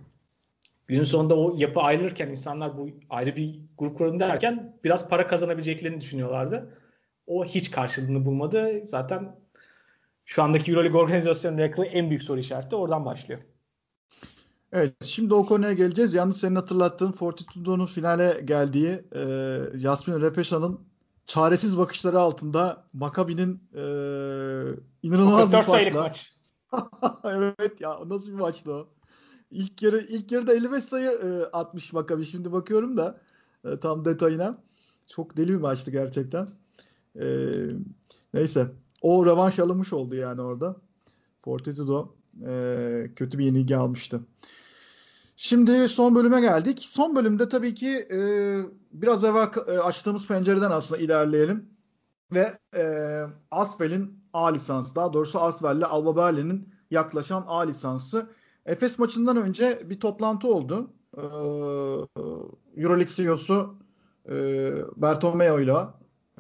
[0.89, 6.01] günün sonunda o yapı ayrılırken insanlar bu ayrı bir grup kuralım derken biraz para kazanabileceklerini
[6.01, 6.79] düşünüyorlardı.
[7.27, 8.81] O hiç karşılığını bulmadı.
[8.85, 9.37] Zaten
[10.25, 13.41] şu andaki Euroleague organizasyonuna yakın en büyük soru işareti oradan başlıyor.
[14.73, 16.15] Evet, şimdi o konuya geleceğiz.
[16.15, 19.21] Yalnız senin hatırlattığın Fortitudo'nun finale geldiği e,
[19.77, 20.81] Yasmin Repeşa'nın
[21.27, 23.83] çaresiz bakışları altında Makabi'nin e,
[25.03, 26.03] inanılmaz bir farkla.
[26.03, 26.37] maç.
[27.25, 28.89] evet ya nasıl bir maçtı o?
[29.51, 32.25] İlk yarı ilk yarıda 55 sayı e, atmış Makabi.
[32.25, 33.21] Şimdi bakıyorum da
[33.65, 34.59] e, tam detayına.
[35.07, 36.49] Çok deli bir maçtı gerçekten.
[37.21, 37.27] E,
[38.35, 38.71] neyse.
[39.03, 40.77] O revanş alınmış oldu yani orada.
[41.45, 42.15] Fortitudo
[42.47, 44.21] e, kötü bir yenilgi almıştı.
[45.37, 46.79] Şimdi son bölüme geldik.
[46.83, 48.19] Son bölümde tabii ki e,
[48.93, 51.71] biraz evvel e, açtığımız pencereden aslında ilerleyelim.
[52.33, 58.31] Ve e, Asfel'in A lisansı, daha doğrusu Asfel'le Alba Berlin'in yaklaşan A lisansı.
[58.69, 60.91] Efes maçından önce bir toplantı oldu.
[61.17, 61.23] E,
[62.77, 63.75] Euroleague CEO'su
[64.29, 64.33] e,
[64.97, 65.77] Bertomeu ile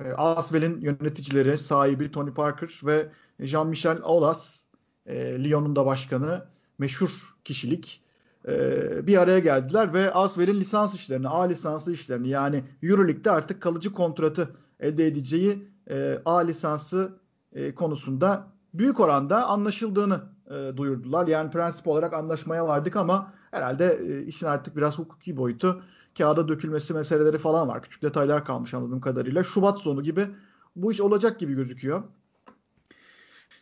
[0.05, 3.09] e, Asvel'in yöneticileri, sahibi Tony Parker ve
[3.41, 4.65] Jean-Michel Aulas,
[5.07, 6.45] e, Lyon'un da başkanı,
[6.79, 8.03] meşhur kişilik
[8.49, 13.93] e, bir araya geldiler ve Asvel'in lisans işlerini, A lisansı işlerini yani Euroleague'de artık kalıcı
[13.93, 17.19] kontratı elde edeceği e, A lisansı
[17.53, 21.27] e, konusunda büyük oranda anlaşıldığını e, duyurdular.
[21.27, 25.83] Yani prensip olarak anlaşmaya vardık ama herhalde e, işin artık biraz hukuki boyutu
[26.19, 27.83] kağıda dökülmesi meseleleri falan var.
[27.83, 29.45] Küçük detaylar kalmış anladığım kadarıyla.
[29.45, 30.29] Şubat sonu gibi
[30.77, 32.03] bu iş olacak gibi gözüküyor.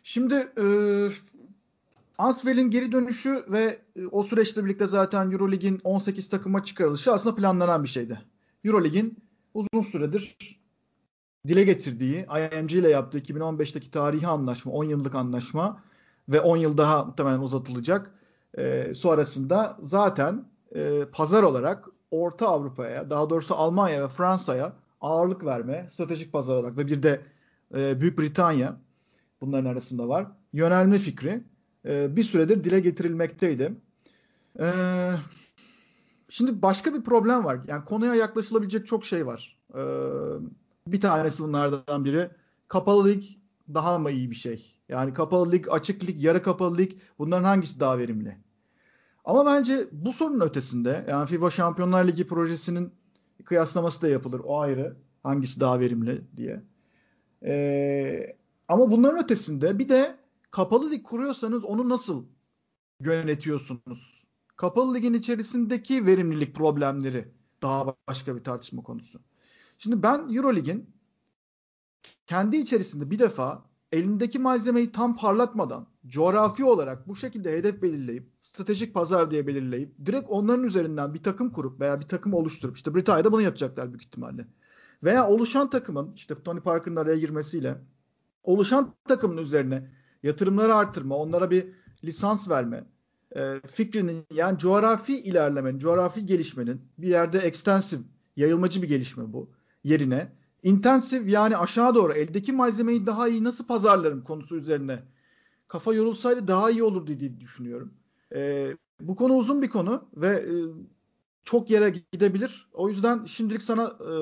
[0.03, 0.65] Şimdi e,
[2.17, 7.83] Ansvel'in geri dönüşü ve e, o süreçle birlikte zaten Eurolig'in 18 takıma çıkarılışı aslında planlanan
[7.83, 8.21] bir şeydi.
[8.63, 9.17] Eurolig'in
[9.53, 10.37] uzun süredir
[11.47, 15.83] dile getirdiği, IMG ile yaptığı 2015'teki tarihi anlaşma, 10 yıllık anlaşma
[16.29, 18.11] ve 10 yıl daha muhtemelen uzatılacak.
[18.57, 25.87] E, sonrasında zaten e, pazar olarak Orta Avrupa'ya, daha doğrusu Almanya ve Fransa'ya ağırlık verme,
[25.89, 27.21] stratejik pazar olarak ve bir de
[27.75, 28.77] e, Büyük Britanya
[29.41, 30.27] bunların arasında var.
[30.53, 31.43] Yönelme fikri
[31.85, 33.73] e, bir süredir dile getirilmekteydi.
[34.59, 34.67] E,
[36.29, 37.59] şimdi başka bir problem var.
[37.67, 39.57] Yani konuya yaklaşılabilecek çok şey var.
[39.75, 39.81] E,
[40.87, 42.29] bir tanesi bunlardan biri
[42.67, 43.23] kapalı lig
[43.73, 44.76] daha mı iyi bir şey?
[44.89, 48.37] Yani kapalı lig, açık lig, yarı kapalı lig bunların hangisi daha verimli?
[49.25, 52.93] Ama bence bu sorunun ötesinde yani FIBA Şampiyonlar Ligi projesinin
[53.45, 54.41] kıyaslaması da yapılır.
[54.43, 54.97] O ayrı.
[55.23, 56.63] Hangisi daha verimli diye.
[57.43, 58.35] Ee,
[58.67, 60.17] ama bunların ötesinde bir de
[60.51, 62.25] kapalı lig kuruyorsanız onu nasıl
[63.01, 64.23] yönetiyorsunuz?
[64.55, 67.31] Kapalı ligin içerisindeki verimlilik problemleri
[67.61, 69.19] daha başka bir tartışma konusu.
[69.77, 70.89] Şimdi ben Eurolig'in
[72.25, 78.93] kendi içerisinde bir defa elindeki malzemeyi tam parlatmadan coğrafi olarak bu şekilde hedef belirleyip stratejik
[78.93, 83.31] pazar diye belirleyip direkt onların üzerinden bir takım kurup veya bir takım oluşturup işte Britanya'da
[83.31, 84.47] bunu yapacaklar büyük ihtimalle.
[85.03, 87.77] Veya oluşan takımın işte Tony Parker'ın araya girmesiyle
[88.43, 89.91] oluşan takımın üzerine
[90.23, 91.67] yatırımları artırma, onlara bir
[92.03, 92.83] lisans verme
[93.35, 97.99] e, fikrinin yani coğrafi ilerlemenin, coğrafi gelişmenin bir yerde ekstensif,
[98.35, 99.51] yayılmacı bir gelişme bu
[99.83, 100.31] yerine
[100.67, 105.03] intensif yani aşağı doğru eldeki malzemeyi daha iyi nasıl pazarlarım konusu üzerine
[105.67, 107.93] kafa yorulsaydı daha iyi olur diye düşünüyorum.
[108.35, 110.53] E, bu konu uzun bir konu ve e,
[111.43, 112.69] çok yere gidebilir.
[112.73, 114.13] O yüzden şimdilik sana e,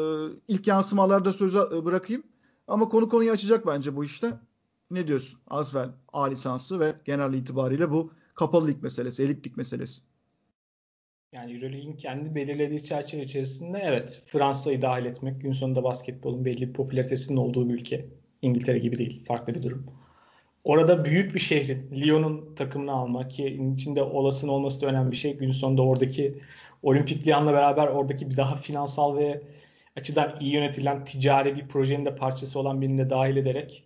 [0.47, 2.23] ilk yansımalarda sözü e, bırakayım.
[2.67, 4.39] Ama konu konuyu açacak bence bu işte.
[4.91, 5.39] Ne diyorsun?
[5.47, 10.01] Azvel A lisansı ve genel itibariyle bu kapalı lig meselesi, elit lig meselesi.
[11.35, 16.73] Yani Euroleague'in kendi belirlediği çerçeve içerisinde evet Fransa'yı dahil etmek gün sonunda basketbolun belli bir
[16.73, 18.05] popülaritesinin olduğu bir ülke.
[18.41, 19.25] İngiltere gibi değil.
[19.25, 19.85] Farklı bir durum.
[20.63, 25.37] Orada büyük bir şehrin, Lyon'un takımını almak ki içinde olasın olması da önemli bir şey.
[25.37, 26.35] Gün sonunda oradaki
[26.83, 29.41] Olimpik Lyon'la beraber oradaki bir daha finansal ve
[29.95, 33.83] açıdan iyi yönetilen ticari bir projenin de parçası olan birini de dahil ederek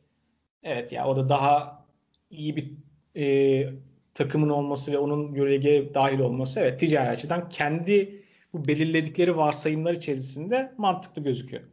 [0.64, 1.86] evet ya orada daha
[2.30, 2.72] iyi bir
[3.16, 3.74] e,
[4.20, 8.22] takımın olması ve onun Euroleague'e dahil olması evet ticari açıdan kendi
[8.53, 11.63] bu belirledikleri varsayımlar içerisinde mantıklı gözüküyor.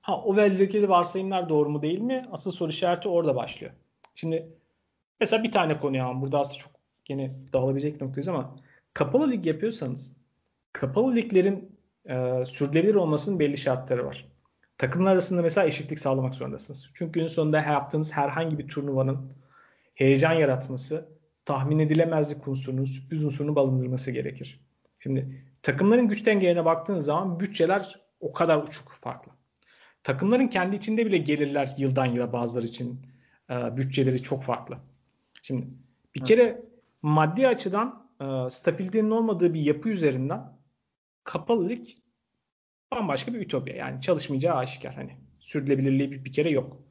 [0.00, 2.22] Ha o belirledikleri varsayımlar doğru mu değil mi?
[2.32, 3.72] Asıl soru işareti orada başlıyor.
[4.14, 4.48] Şimdi
[5.20, 6.72] mesela bir tane konu yani burada aslında çok
[7.08, 8.56] yine dağılabilecek noktayız ama
[8.94, 10.16] kapalı lig yapıyorsanız
[10.72, 11.78] kapalı liglerin
[12.08, 14.28] e, sürdürülebilir olmasının belli şartları var.
[14.78, 16.90] Takımlar arasında mesela eşitlik sağlamak zorundasınız.
[16.94, 19.32] Çünkü günün sonunda yaptığınız herhangi bir turnuvanın
[19.94, 21.15] heyecan yaratması,
[21.46, 24.60] tahmin edilemezlik unsurunu, sürpriz unsurunu balındırması gerekir.
[24.98, 29.32] Şimdi takımların güç dengelerine baktığınız zaman bütçeler o kadar uçuk farklı.
[30.02, 33.06] Takımların kendi içinde bile gelirler yıldan yıla bazıları için
[33.50, 34.78] e, bütçeleri çok farklı.
[35.42, 35.66] Şimdi
[36.14, 36.62] bir kere
[37.02, 40.58] maddi açıdan e, stabilitenin olmadığı bir yapı üzerinden
[41.24, 41.88] kapalı lig
[42.92, 43.76] bambaşka bir ütopya.
[43.76, 44.94] Yani çalışmayacağı aşikar.
[44.94, 46.82] Hani sürdürülebilirliği bir, bir kere yok.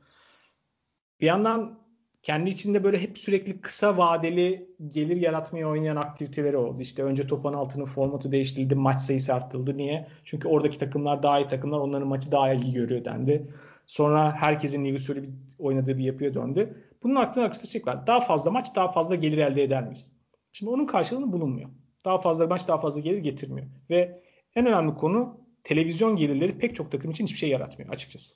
[1.21, 1.84] Bir yandan
[2.25, 6.81] kendi içinde böyle hep sürekli kısa vadeli gelir yaratmaya oynayan aktiviteleri oldu.
[6.81, 9.77] İşte önce topan altının formatı değiştirildi, maç sayısı arttırıldı.
[9.77, 10.07] Niye?
[10.23, 13.53] Çünkü oradaki takımlar daha iyi takımlar, onların maçı daha iyi görüyor dendi.
[13.85, 16.83] Sonra herkesin ligi bir oynadığı bir yapıya döndü.
[17.03, 18.07] Bunun aklına aksine şey var.
[18.07, 20.11] Daha fazla maç, daha fazla gelir elde eder miyiz?
[20.51, 21.69] Şimdi onun karşılığını bulunmuyor.
[22.05, 23.67] Daha fazla maç, daha fazla gelir getirmiyor.
[23.89, 24.21] Ve
[24.55, 28.35] en önemli konu televizyon gelirleri pek çok takım için hiçbir şey yaratmıyor açıkçası.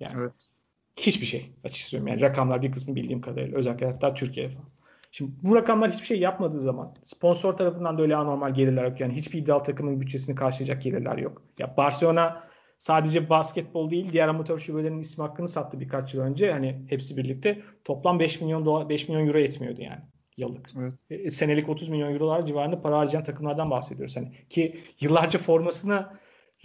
[0.00, 0.48] Yani evet.
[0.96, 4.68] Hiçbir şey açıkçası Yani rakamlar bir kısmı bildiğim kadarıyla özellikle hatta Türkiye falan.
[5.10, 9.00] Şimdi bu rakamlar hiçbir şey yapmadığı zaman sponsor tarafından da öyle anormal gelirler yok.
[9.00, 11.42] Yani hiçbir iddialı takımın bütçesini karşılayacak gelirler yok.
[11.58, 12.44] Ya Barcelona
[12.78, 16.52] sadece basketbol değil diğer amatör şubelerin ismi hakkını sattı birkaç yıl önce.
[16.52, 20.02] Hani hepsi birlikte toplam 5 milyon dolar 5 milyon euro etmiyordu yani
[20.36, 20.70] yıllık.
[20.78, 20.92] Evet.
[21.10, 24.16] E, senelik 30 milyon eurolar civarında para harcayan takımlardan bahsediyoruz.
[24.16, 26.06] Hani ki yıllarca formasını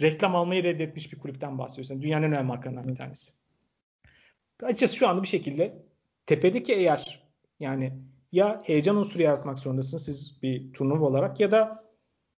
[0.02, 1.90] reklam almayı reddetmiş bir kulüpten bahsediyoruz.
[1.90, 3.39] Yani dünyanın en önemli markalarından bir tanesi.
[4.62, 5.82] Açıkçası şu anda bir şekilde
[6.26, 7.22] tepedeki eğer
[7.60, 7.92] yani
[8.32, 11.84] ya heyecan unsuru yaratmak zorundasınız siz bir turnuva olarak ya da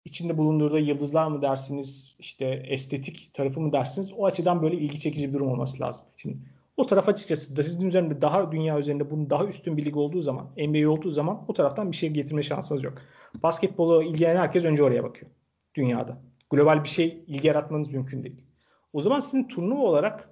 [0.04, 5.28] içinde bulundurduğu yıldızlar mı dersiniz işte estetik tarafı mı dersiniz o açıdan böyle ilgi çekici
[5.28, 6.04] bir durum olması lazım.
[6.16, 6.38] Şimdi
[6.76, 10.20] o taraf açıkçası da sizin üzerinde daha dünya üzerinde bunun daha üstün bir lig olduğu
[10.20, 12.94] zaman NBA olduğu zaman o taraftan bir şey getirme şansınız yok.
[13.42, 15.30] Basketbolu ilgilenen herkes önce oraya bakıyor
[15.74, 16.18] dünyada
[16.50, 18.42] global bir şey ilgi yaratmanız mümkün değil.
[18.92, 20.31] O zaman sizin turnuva olarak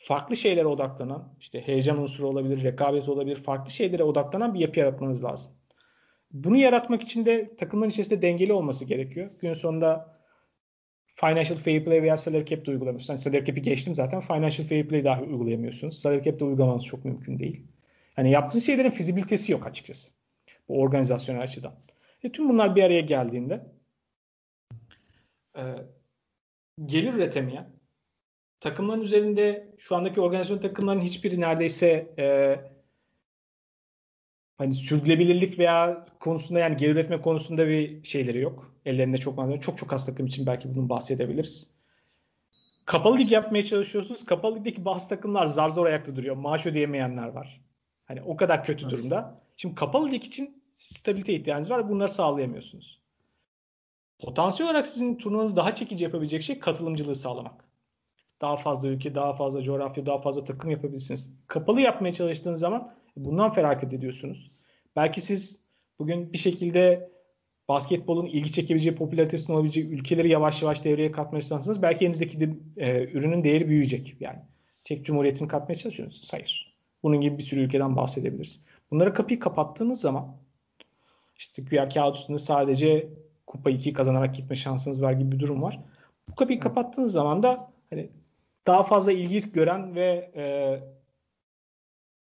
[0.00, 5.24] farklı şeylere odaklanan, işte heyecan unsuru olabilir, rekabet olabilir, farklı şeylere odaklanan bir yapı yaratmanız
[5.24, 5.52] lazım.
[6.32, 9.30] Bunu yaratmak için de takımların içerisinde dengeli olması gerekiyor.
[9.38, 10.20] Gün sonunda
[11.06, 13.08] financial fair play veya salary cap de uygulamıyorsunuz.
[13.08, 14.20] Yani salary cap'i geçtim zaten.
[14.20, 15.98] Financial fair play dahi uygulayamıyorsunuz.
[15.98, 17.66] Salary cap de uygulamanız çok mümkün değil.
[18.16, 20.12] Yani yaptığınız şeylerin fizibilitesi yok açıkçası.
[20.68, 21.74] Bu organizasyonel açıdan.
[22.22, 23.66] E tüm bunlar bir araya geldiğinde
[25.56, 25.62] e,
[26.86, 27.79] gelir üretemeyen
[28.60, 32.56] takımların üzerinde şu andaki organizasyon takımların hiçbiri neredeyse e,
[34.58, 38.74] hani sürdürülebilirlik veya konusunda yani gelir üretme konusunda bir şeyleri yok.
[38.84, 39.60] Ellerinde çok malzeme.
[39.60, 41.70] Çok çok az takım için belki bunu bahsedebiliriz.
[42.84, 44.24] Kapalı lig yapmaya çalışıyorsunuz.
[44.24, 46.36] Kapalı ligdeki bazı takımlar zar zor ayakta duruyor.
[46.36, 47.60] Maaş ödeyemeyenler var.
[48.04, 48.92] Hani o kadar kötü evet.
[48.92, 49.42] durumda.
[49.56, 51.88] Şimdi kapalı lig için stabilite ihtiyacınız var.
[51.88, 53.00] Bunları sağlayamıyorsunuz.
[54.18, 57.69] Potansiyel olarak sizin turnuvanızı daha çekici yapabilecek şey katılımcılığı sağlamak.
[58.40, 61.34] Daha fazla ülke, daha fazla coğrafya, daha fazla takım yapabilirsiniz.
[61.46, 64.50] Kapalı yapmaya çalıştığınız zaman bundan feragat ediyorsunuz.
[64.96, 65.64] Belki siz
[65.98, 67.10] bugün bir şekilde
[67.68, 73.04] basketbolun ilgi çekebileceği, popülaritesinin olabileceği ülkeleri yavaş yavaş devreye katmaya çalışsanız belki elinizdeki de, e,
[73.04, 74.16] ürünün değeri büyüyecek.
[74.20, 74.38] Yani
[74.84, 76.32] Çek Cumhuriyeti'ni katmaya çalışıyorsunuz.
[76.32, 76.76] Hayır.
[77.02, 78.62] Bunun gibi bir sürü ülkeden bahsedebiliriz.
[78.90, 80.36] Bunlara kapıyı kapattığınız zaman
[81.36, 83.08] işte güya kağıt üstünde sadece
[83.46, 85.80] Kupa 2'yi kazanarak gitme şansınız var gibi bir durum var.
[86.30, 88.10] Bu kapıyı kapattığınız zaman da hani
[88.70, 90.44] daha fazla ilgi gören ve e,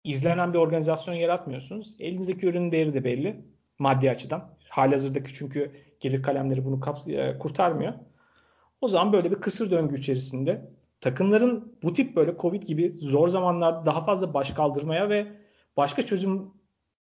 [0.03, 1.95] izlenen bir organizasyon yaratmıyorsunuz.
[1.99, 3.45] Elinizdeki ürünün değeri de belli
[3.79, 4.49] maddi açıdan.
[4.69, 7.93] Halihazırdaki çünkü gelir kalemleri bunu kaps- e, kurtarmıyor.
[8.81, 10.71] O zaman böyle bir kısır döngü içerisinde
[11.01, 15.27] takımların bu tip böyle Covid gibi zor zamanlarda daha fazla baş kaldırmaya ve
[15.77, 16.51] başka çözüm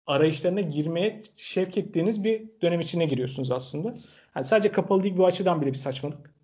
[0.06, 3.94] arayışlarına girmeye şevk ettiğiniz bir dönem içine giriyorsunuz aslında.
[4.36, 6.34] Yani sadece kapalı lig bu açıdan bile bir saçmalık.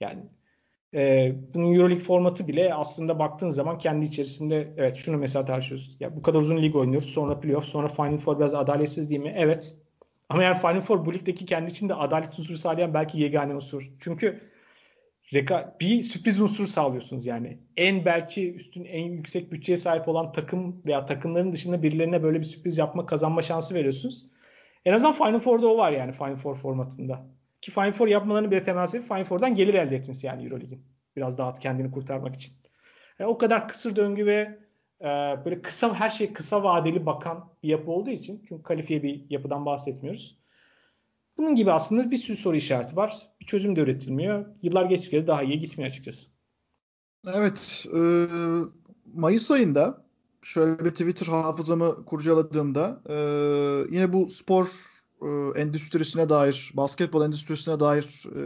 [0.00, 0.22] Yani
[0.94, 5.96] e, bunun Euroleague formatı bile aslında baktığın zaman kendi içerisinde evet şunu mesela tartışıyoruz.
[6.00, 7.10] Ya bu kadar uzun lig oynuyoruz.
[7.10, 9.34] Sonra playoff, sonra Final Four biraz adaletsiz değil mi?
[9.36, 9.76] Evet.
[10.28, 13.90] Ama yani Final Four bu ligdeki kendi içinde adalet unsuru sağlayan belki yegane unsur.
[14.00, 14.40] Çünkü
[15.34, 17.58] reka bir sürpriz unsur sağlıyorsunuz yani.
[17.76, 22.44] En belki üstün en yüksek bütçeye sahip olan takım veya takımların dışında birilerine böyle bir
[22.44, 24.26] sürpriz yapma kazanma şansı veriyorsunuz.
[24.84, 27.26] En azından Final Four'da o var yani Final Four formatında.
[27.60, 30.84] Ki Final Four yapmalarını bir temel sebebi Final Four'dan gelir elde etmesi yani Euroleague'in.
[31.16, 32.54] Biraz daha kendini kurtarmak için.
[33.18, 34.58] Yani o kadar kısır döngü ve
[35.00, 35.06] e,
[35.44, 39.66] böyle kısa her şey kısa vadeli bakan bir yapı olduğu için çünkü kalifiye bir yapıdan
[39.66, 40.38] bahsetmiyoruz.
[41.38, 43.28] Bunun gibi aslında bir sürü soru işareti var.
[43.40, 44.46] Bir çözüm de üretilmiyor.
[44.62, 46.26] Yıllar geçtikçe daha iyi gitmiyor açıkçası.
[47.26, 47.86] Evet.
[47.94, 48.00] E,
[49.14, 50.04] Mayıs ayında
[50.42, 53.14] şöyle bir Twitter hafızamı kurcaladığımda e,
[53.94, 54.68] yine bu spor
[55.22, 58.40] e, endüstrisine dair, basketbol endüstrisine dair e,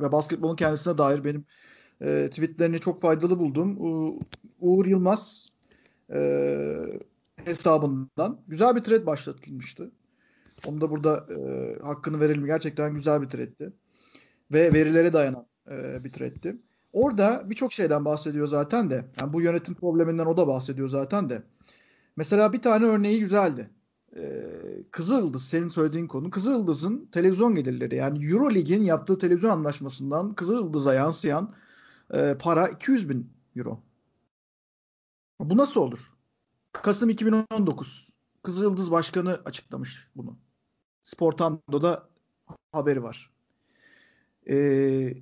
[0.00, 1.44] ve basketbolun kendisine dair benim
[2.00, 3.76] e, tweetlerini çok faydalı buldum.
[3.80, 4.20] U,
[4.60, 5.48] Uğur Yılmaz
[6.12, 6.20] e,
[7.36, 9.90] hesabından güzel bir thread başlatılmıştı.
[10.66, 12.46] Onu da burada e, hakkını verelim.
[12.46, 13.72] Gerçekten güzel bir threadti.
[14.52, 16.56] Ve verilere dayanan e, bir threadti.
[16.92, 19.04] Orada birçok şeyden bahsediyor zaten de.
[19.20, 21.42] Yani bu yönetim probleminden o da bahsediyor zaten de.
[22.16, 23.70] Mesela bir tane örneği güzeldi.
[24.16, 26.30] Ee, Kızıldız senin söylediğin konu.
[26.30, 31.54] Kızıldız'ın televizyon gelirleri yani Euro Lig'in yaptığı televizyon anlaşmasından Kızıldız'a yansıyan
[32.10, 33.80] e, para 200 bin euro.
[35.40, 36.12] Bu nasıl olur?
[36.72, 38.08] Kasım 2019
[38.42, 40.38] Kızıldız Başkanı açıklamış bunu.
[41.02, 42.08] Sportando'da
[42.72, 43.30] haberi var.
[44.48, 45.14] Ee,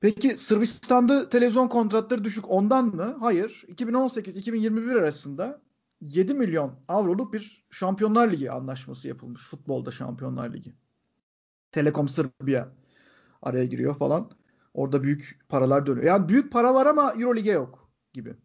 [0.00, 3.16] Peki Sırbistan'da televizyon kontratları düşük ondan mı?
[3.20, 3.64] Hayır.
[3.68, 5.60] 2018-2021 arasında
[6.00, 9.42] 7 milyon avroluk bir Şampiyonlar Ligi anlaşması yapılmış.
[9.42, 10.74] Futbolda Şampiyonlar Ligi.
[11.72, 12.72] Telekom Sırbiya
[13.42, 14.30] araya giriyor falan.
[14.74, 16.06] Orada büyük paralar dönüyor.
[16.06, 18.36] Yani büyük para var ama Euro Lig'e yok gibi.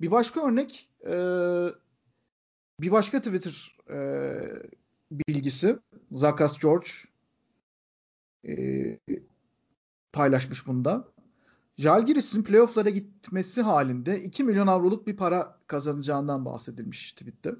[0.00, 1.14] Bir başka örnek e,
[2.80, 3.98] bir başka Twitter e,
[5.10, 5.78] bilgisi
[6.12, 6.88] Zakas George
[8.48, 8.54] e,
[10.12, 11.08] paylaşmış bunda.
[11.78, 17.54] Jalgiris'in playoff'lara gitmesi halinde 2 milyon avroluk bir para kazanacağından bahsedilmiş tweette.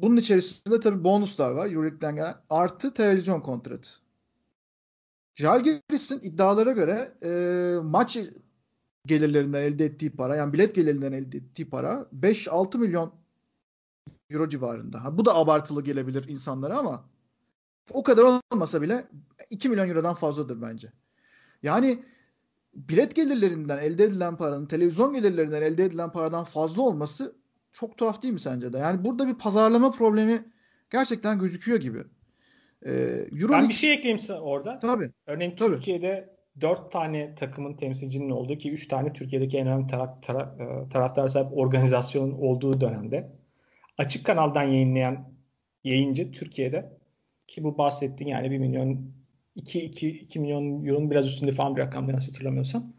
[0.00, 1.66] Bunun içerisinde tabii bonuslar var.
[1.66, 3.90] Euroleague'den gelen artı televizyon kontratı.
[5.36, 7.30] Jalgiris'in iddialara göre e,
[7.82, 8.18] maç
[9.06, 13.12] gelirlerinden elde ettiği para yani bilet gelirinden elde ettiği para 5-6 milyon
[14.30, 15.04] euro civarında.
[15.04, 17.04] Ha, bu da abartılı gelebilir insanlara ama
[17.92, 19.08] o kadar olmasa bile
[19.50, 20.92] 2 milyon eurodan fazladır bence.
[21.62, 22.04] Yani
[22.88, 27.36] bilet gelirlerinden elde edilen paranın televizyon gelirlerinden elde edilen paradan fazla olması
[27.72, 28.78] çok tuhaf değil mi sence de?
[28.78, 30.44] Yani burada bir pazarlama problemi
[30.90, 31.98] gerçekten gözüküyor gibi.
[32.86, 32.90] Ee,
[33.40, 34.78] Euro ben bir şey ekleyeyim orada.
[34.78, 35.10] Tabii.
[35.26, 35.74] Örneğin tabii.
[35.74, 40.88] Türkiye'de 4 tane takımın temsilcinin olduğu ki 3 tane Türkiye'deki en önemli taraf, taraf, e,
[40.88, 43.32] taraftar sahip organizasyonun olduğu dönemde
[43.98, 45.32] açık kanaldan yayınlayan
[45.84, 46.98] yayıncı Türkiye'de
[47.46, 49.17] ki bu bahsettiğin yani 1 milyon
[49.58, 52.92] 2, 2, 2 milyon euronun biraz üstünde falan bir rakam yanlış hatırlamıyorsam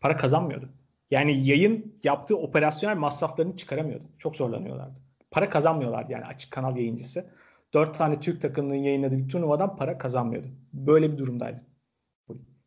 [0.00, 0.68] para kazanmıyordu.
[1.10, 4.04] Yani yayın yaptığı operasyonel masraflarını çıkaramıyordu.
[4.18, 5.00] Çok zorlanıyorlardı.
[5.30, 7.30] Para kazanmıyorlardı yani açık kanal yayıncısı.
[7.74, 10.48] Dört tane Türk takımının yayınladığı bir turnuvadan para kazanmıyordu.
[10.72, 11.60] Böyle bir durumdaydı.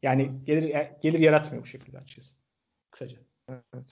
[0.04, 2.36] Yani gelir gelir yaratmıyor bu şekilde açıkçası.
[2.92, 3.18] Kısaca.
[3.50, 3.86] Evet.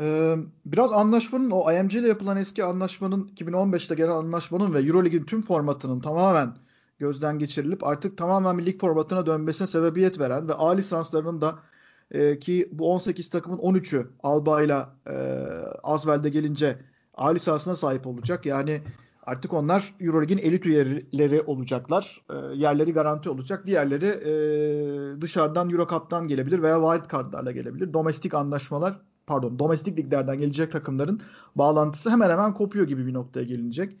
[0.00, 5.42] Ee, biraz anlaşmanın o IMG ile yapılan eski anlaşmanın 2015'te gelen anlaşmanın ve Euroleague'in tüm
[5.42, 6.65] formatının tamamen
[6.98, 11.58] gözden geçirilip artık tamamen lig formatına dönmesine sebebiyet veren ve A lisanslarının da
[12.10, 14.86] e, ki bu 18 takımın 13'ü Alba ile
[15.82, 16.78] Asvel'de gelince
[17.14, 18.46] A lisansına sahip olacak.
[18.46, 18.82] Yani
[19.22, 22.22] artık onlar Euroleague'in elit üyeleri olacaklar.
[22.30, 23.66] E, yerleri garanti olacak.
[23.66, 27.92] Diğerleri e, dışarıdan Eurocup'tan gelebilir veya wild card'larla gelebilir.
[27.92, 31.20] Domestik anlaşmalar pardon domestik liglerden gelecek takımların
[31.56, 33.96] bağlantısı hemen hemen kopuyor gibi bir noktaya gelinecek.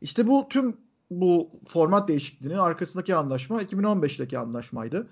[0.00, 0.76] İşte bu tüm
[1.10, 5.06] bu format değişikliğinin arkasındaki anlaşma 2015'teki anlaşmaydı.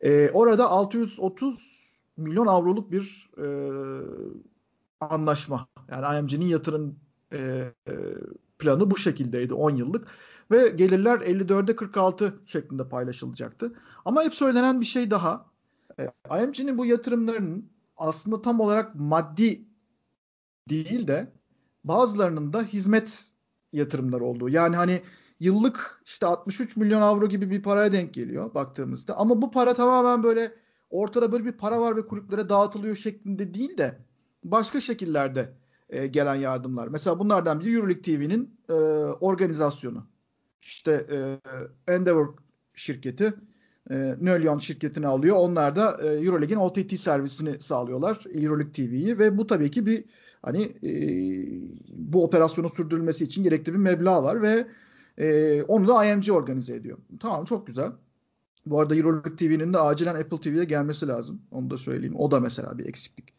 [0.00, 1.80] Ee, orada 630
[2.16, 3.46] milyon avroluk bir e,
[5.00, 5.68] anlaşma.
[5.90, 6.96] Yani IMG'nin yatırım
[7.32, 7.72] e,
[8.58, 10.08] planı bu şekildeydi 10 yıllık
[10.50, 13.72] ve gelirler 54'e 46 şeklinde paylaşılacaktı.
[14.04, 15.46] Ama hep söylenen bir şey daha.
[15.98, 16.12] E,
[16.42, 19.64] IMG'nin bu yatırımlarının aslında tam olarak maddi
[20.68, 21.32] değil de
[21.84, 23.30] bazılarının da hizmet
[23.72, 24.48] yatırımları olduğu.
[24.48, 25.02] Yani hani
[25.40, 29.16] yıllık işte 63 milyon avro gibi bir paraya denk geliyor baktığımızda.
[29.16, 30.52] Ama bu para tamamen böyle
[30.90, 33.98] ortada böyle bir para var ve kulüplere dağıtılıyor şeklinde değil de
[34.44, 35.52] başka şekillerde
[35.90, 36.88] e, gelen yardımlar.
[36.88, 38.72] Mesela bunlardan biri Euroleague TV'nin e,
[39.20, 40.06] organizasyonu.
[40.62, 41.38] İşte e,
[41.92, 42.34] Endeavor
[42.74, 43.34] şirketi
[43.90, 45.36] e, Nölyon şirketini alıyor.
[45.36, 48.24] Onlar da e, Euroleague'in OTT servisini sağlıyorlar.
[48.34, 50.04] Euroleague TV'yi ve bu tabii ki bir
[50.42, 50.92] hani e,
[51.88, 54.66] bu operasyonu sürdürülmesi için gerekli bir meblağ var ve
[55.20, 56.98] e, onu da IMG organize ediyor.
[57.20, 57.92] Tamam çok güzel.
[58.66, 61.42] Bu arada Euroleague TV'nin de acilen Apple TV'ye gelmesi lazım.
[61.50, 62.16] Onu da söyleyeyim.
[62.16, 63.34] O da mesela bir eksiklik.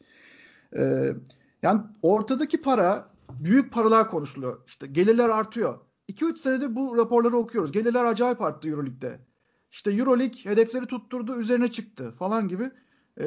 [0.78, 1.14] Ee,
[1.62, 3.10] yani ortadaki para
[3.40, 4.62] büyük paralar konuşuluyor.
[4.68, 5.80] İşte gelirler artıyor.
[6.10, 7.72] 2-3 senedir bu raporları okuyoruz.
[7.72, 9.20] Gelirler acayip arttı Euroleague'de.
[9.72, 12.72] İşte Euroleague hedefleri tutturdu, üzerine çıktı falan gibi.
[13.18, 13.26] Ee,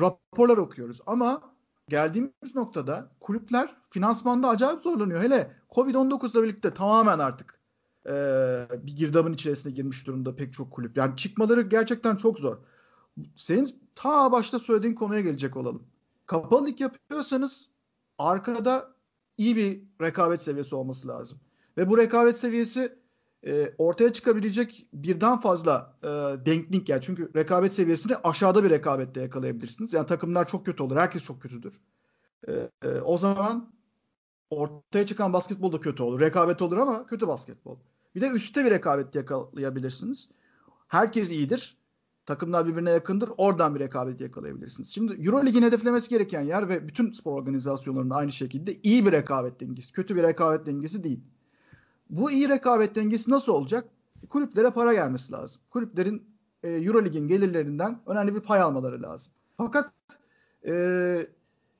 [0.00, 1.00] raporlar okuyoruz.
[1.06, 1.54] Ama
[1.88, 5.20] geldiğimiz noktada kulüpler finansmanda acayip zorlanıyor.
[5.20, 7.58] Hele Covid-19'la birlikte tamamen artık
[8.06, 8.12] e,
[8.82, 10.96] bir girdabın içerisine girmiş durumda pek çok kulüp.
[10.96, 12.56] Yani çıkmaları gerçekten çok zor.
[13.36, 15.82] Senin ta başta söylediğin konuya gelecek olalım.
[16.26, 17.68] Kapalı yapıyorsanız
[18.18, 18.94] arkada
[19.38, 21.38] iyi bir rekabet seviyesi olması lazım.
[21.76, 22.98] Ve bu rekabet seviyesi
[23.46, 26.08] e, ortaya çıkabilecek birden fazla e,
[26.46, 29.92] denklik yani çünkü rekabet seviyesini aşağıda bir rekabette yakalayabilirsiniz.
[29.92, 30.96] Yani takımlar çok kötü olur.
[30.96, 31.80] Herkes çok kötüdür.
[32.48, 32.52] E,
[32.82, 33.73] e, o zaman
[34.50, 36.20] ortaya çıkan basketbol da kötü olur.
[36.20, 37.76] Rekabet olur ama kötü basketbol.
[38.14, 40.30] Bir de üstte bir rekabet yakalayabilirsiniz.
[40.88, 41.76] Herkes iyidir.
[42.26, 43.30] Takımlar birbirine yakındır.
[43.36, 44.88] Oradan bir rekabet yakalayabilirsiniz.
[44.94, 49.92] Şimdi Eurolig'in hedeflemesi gereken yer ve bütün spor organizasyonlarının aynı şekilde iyi bir rekabet dengesi.
[49.92, 51.20] Kötü bir rekabet dengesi değil.
[52.10, 53.88] Bu iyi rekabet dengesi nasıl olacak?
[54.28, 55.62] Kulüplere para gelmesi lazım.
[55.70, 56.22] Kulüplerin
[56.62, 59.32] e, Eurolig'in gelirlerinden önemli bir pay almaları lazım.
[59.56, 59.92] Fakat
[60.66, 61.26] e,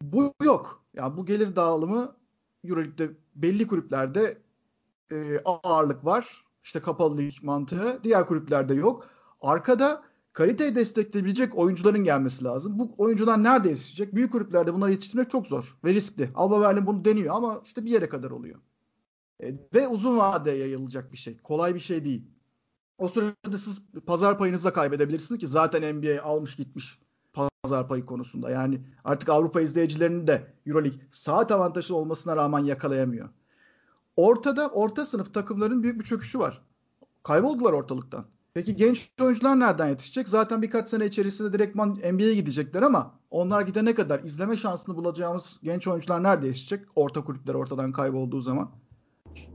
[0.02, 0.84] bu yok.
[0.94, 2.16] Yani bu gelir dağılımı
[2.64, 4.38] Euroleague'de belli kulüplerde
[5.12, 6.44] e, ağırlık var.
[6.64, 8.00] İşte kapalı lig mantığı.
[8.04, 9.08] Diğer kulüplerde yok.
[9.40, 10.02] Arkada
[10.32, 12.78] kaliteyi destekleyebilecek oyuncuların gelmesi lazım.
[12.78, 14.14] Bu oyuncular nerede yetişecek?
[14.14, 16.30] Büyük kulüplerde bunları yetiştirmek çok zor ve riskli.
[16.34, 18.60] Alba Berlin bunu deniyor ama işte bir yere kadar oluyor.
[19.40, 21.38] E, ve uzun vadeye yayılacak bir şey.
[21.38, 22.24] Kolay bir şey değil.
[22.98, 26.98] O sürede siz pazar payınızı da kaybedebilirsiniz ki zaten NBA almış gitmiş
[27.64, 28.50] pazar payı konusunda.
[28.50, 33.28] Yani artık Avrupa izleyicilerinin de EuroLeague saat avantajı olmasına rağmen yakalayamıyor.
[34.16, 36.62] Ortada orta sınıf takımların büyük bir çöküşü var.
[37.22, 38.24] Kayboldular ortalıktan.
[38.54, 40.28] Peki genç oyuncular nereden yetişecek?
[40.28, 45.88] Zaten birkaç sene içerisinde direktman NBA'ye gidecekler ama onlar gidene kadar izleme şansını bulacağımız genç
[45.88, 46.86] oyuncular nerede yetişecek?
[46.96, 48.70] Orta kulüpler ortadan kaybolduğu zaman.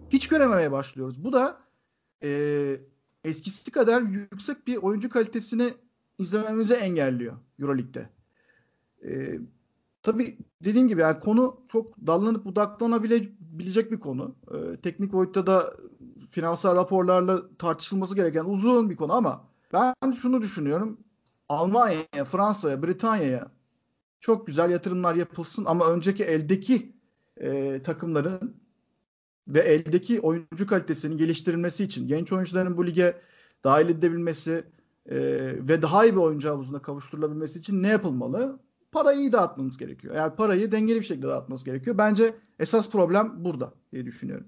[0.09, 1.23] Hiç görememeye başlıyoruz.
[1.23, 1.57] Bu da
[2.23, 2.81] e,
[3.23, 5.73] eskisi kadar yüksek bir oyuncu kalitesini
[6.19, 8.09] izlememizi engelliyor Euroleague'de.
[9.05, 9.39] E,
[10.03, 14.35] tabii dediğim gibi yani konu çok dallanıp budaklanabilecek bir konu.
[14.51, 15.73] E, teknik boyutta da
[16.31, 20.97] finansal raporlarla tartışılması gereken uzun bir konu ama ben şunu düşünüyorum.
[21.49, 23.51] Almanya'ya, Fransa'ya, Britanya'ya
[24.19, 26.93] çok güzel yatırımlar yapılsın ama önceki eldeki
[27.37, 28.55] e, takımların
[29.47, 33.21] ve eldeki oyuncu kalitesinin geliştirilmesi için genç oyuncuların bu lige
[33.63, 34.63] dahil edilebilmesi
[35.05, 35.17] e,
[35.67, 38.59] ve daha iyi bir oyuncu havuzuna kavuşturulabilmesi için ne yapılmalı?
[38.91, 40.15] Parayı iyi dağıtmanız gerekiyor.
[40.15, 41.97] Yani parayı dengeli bir şekilde dağıtmanız gerekiyor.
[41.97, 44.47] Bence esas problem burada diye düşünüyorum.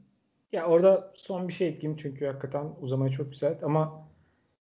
[0.52, 4.08] Ya orada son bir şey ekleyeyim çünkü hakikaten uzamaya çok güzel ama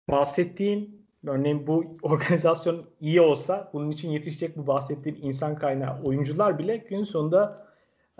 [0.10, 6.78] bahsettiğin örneğin bu organizasyon iyi olsa bunun için yetişecek bu bahsettiğim insan kaynağı oyuncular bile
[6.78, 7.68] gün sonunda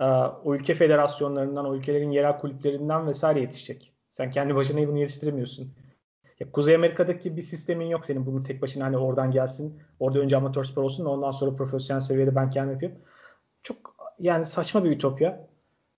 [0.00, 0.04] e,
[0.44, 3.92] o ülke federasyonlarından, o ülkelerin yerel kulüplerinden vesaire yetişecek.
[4.10, 5.72] Sen kendi başına bunu yetiştiremiyorsun.
[6.44, 9.82] Ya Kuzey Amerika'daki bir sistemin yok senin bunu tek başına hani oradan gelsin.
[10.00, 12.94] Orada önce amatör spor olsun ondan sonra profesyonel seviyede ben kendim yapayım.
[13.62, 13.76] Çok
[14.18, 15.48] yani saçma bir ütopya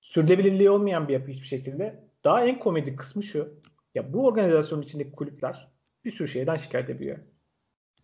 [0.01, 2.05] sürdürülebilirliği olmayan bir yapı hiçbir şekilde.
[2.25, 3.49] Daha en komedi kısmı şu.
[3.95, 5.69] Ya bu organizasyonun içindeki kulüpler
[6.05, 7.19] bir sürü şeyden şikayet ediyor.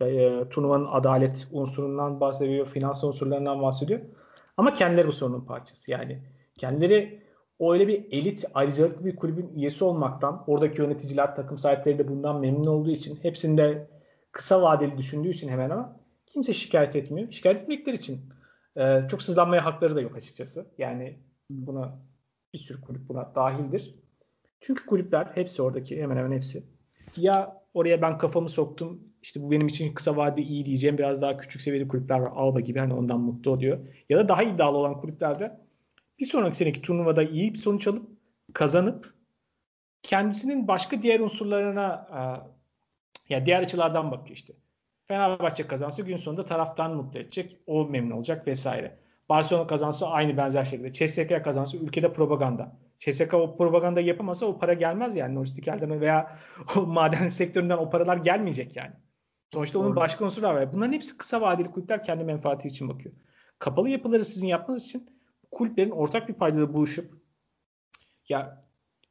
[0.00, 4.00] E, turnuvanın adalet unsurundan bahsediyor, finans unsurlarından bahsediyor.
[4.56, 5.90] Ama kendileri bu sorunun parçası.
[5.90, 6.22] Yani
[6.58, 7.21] kendileri
[7.70, 12.66] öyle bir elit, ayrıcalıklı bir kulübün üyesi olmaktan, oradaki yöneticiler, takım sahipleri de bundan memnun
[12.66, 13.88] olduğu için, hepsinde
[14.32, 15.96] kısa vadeli düşündüğü için hemen ama
[16.26, 17.32] kimse şikayet etmiyor.
[17.32, 18.20] Şikayet etmekleri için
[18.76, 20.66] e, çok sızlanmaya hakları da yok açıkçası.
[20.78, 21.18] Yani
[21.50, 21.98] Buna
[22.54, 23.94] bir sürü kulüp buna dahildir.
[24.60, 26.64] Çünkü kulüpler hepsi oradaki hemen hemen hepsi.
[27.16, 29.00] Ya oraya ben kafamı soktum.
[29.22, 32.32] İşte bu benim için kısa vade iyi diyeceğim biraz daha küçük seviyeli kulüpler var.
[32.34, 33.78] Alba gibi hani ondan mutlu oluyor.
[34.08, 35.60] Ya da daha iddialı olan kulüplerde
[36.18, 38.06] bir sonraki seneki turnuvada iyi bir sonuç alıp
[38.52, 39.14] kazanıp
[40.02, 42.06] kendisinin başka diğer unsurlarına
[43.28, 44.52] ya diğer açılardan bakıyor işte.
[45.08, 47.58] Fenerbahçe kazansa gün sonunda taraftan mutlu edecek.
[47.66, 48.98] O memnun olacak vesaire.
[49.28, 50.92] Barcelona kazansa aynı benzer şekilde.
[50.92, 52.76] CSK kazansa ülkede propaganda.
[52.98, 55.36] CSK o propaganda yapamasa o para gelmez yani.
[55.36, 56.38] Lojistik elden veya
[56.76, 58.92] o maden sektöründen o paralar gelmeyecek yani.
[59.52, 59.96] Sonuçta onun Doğru.
[59.96, 60.72] başka unsurlar var.
[60.72, 63.14] Bunların hepsi kısa vadeli kulüpler kendi menfaati için bakıyor.
[63.58, 65.10] Kapalı yapıları sizin yapmanız için
[65.52, 67.14] kulüplerin ortak bir paydada buluşup
[68.28, 68.64] ya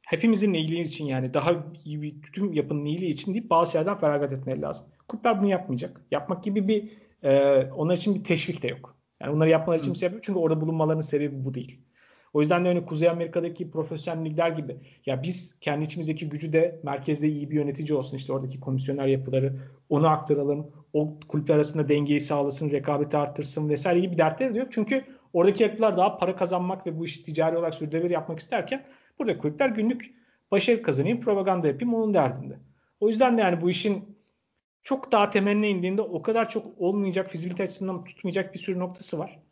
[0.06, 4.32] hepimizin iyiliği için yani daha iyi bir tüm yapının iyiliği için deyip bazı şeylerden feragat
[4.32, 4.84] etmeleri lazım.
[5.08, 6.00] Kulüpler bunu yapmayacak.
[6.10, 8.96] Yapmak gibi bir e, onlar için bir teşvik de yok.
[9.20, 11.80] Yani bunları yapmaları için bir sebep çünkü orada bulunmalarının sebebi bu değil.
[12.32, 14.76] O yüzden de hani Kuzey Amerika'daki profesyonel ligler gibi
[15.06, 19.60] ya biz kendi içimizdeki gücü de merkezde iyi bir yönetici olsun işte oradaki komisyoner yapıları
[19.88, 20.70] onu aktaralım.
[20.92, 24.66] O kulüpler arasında dengeyi sağlasın, rekabeti arttırsın vesaire gibi dertleri diyor.
[24.70, 28.84] Çünkü oradaki yapılar daha para kazanmak ve bu işi ticari olarak sürdürülebilir yapmak isterken
[29.18, 30.14] burada kulüpler günlük
[30.50, 32.58] başarı kazanayım, propaganda yapayım onun derdinde.
[33.00, 34.18] O yüzden de yani bu işin
[34.82, 39.42] çok daha temeline indiğinde o kadar çok olmayacak fizibilite açısından tutmayacak bir sürü noktası var.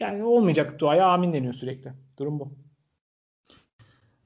[0.00, 1.92] Yani olmayacak duaya amin deniyor sürekli.
[2.18, 2.52] Durum bu.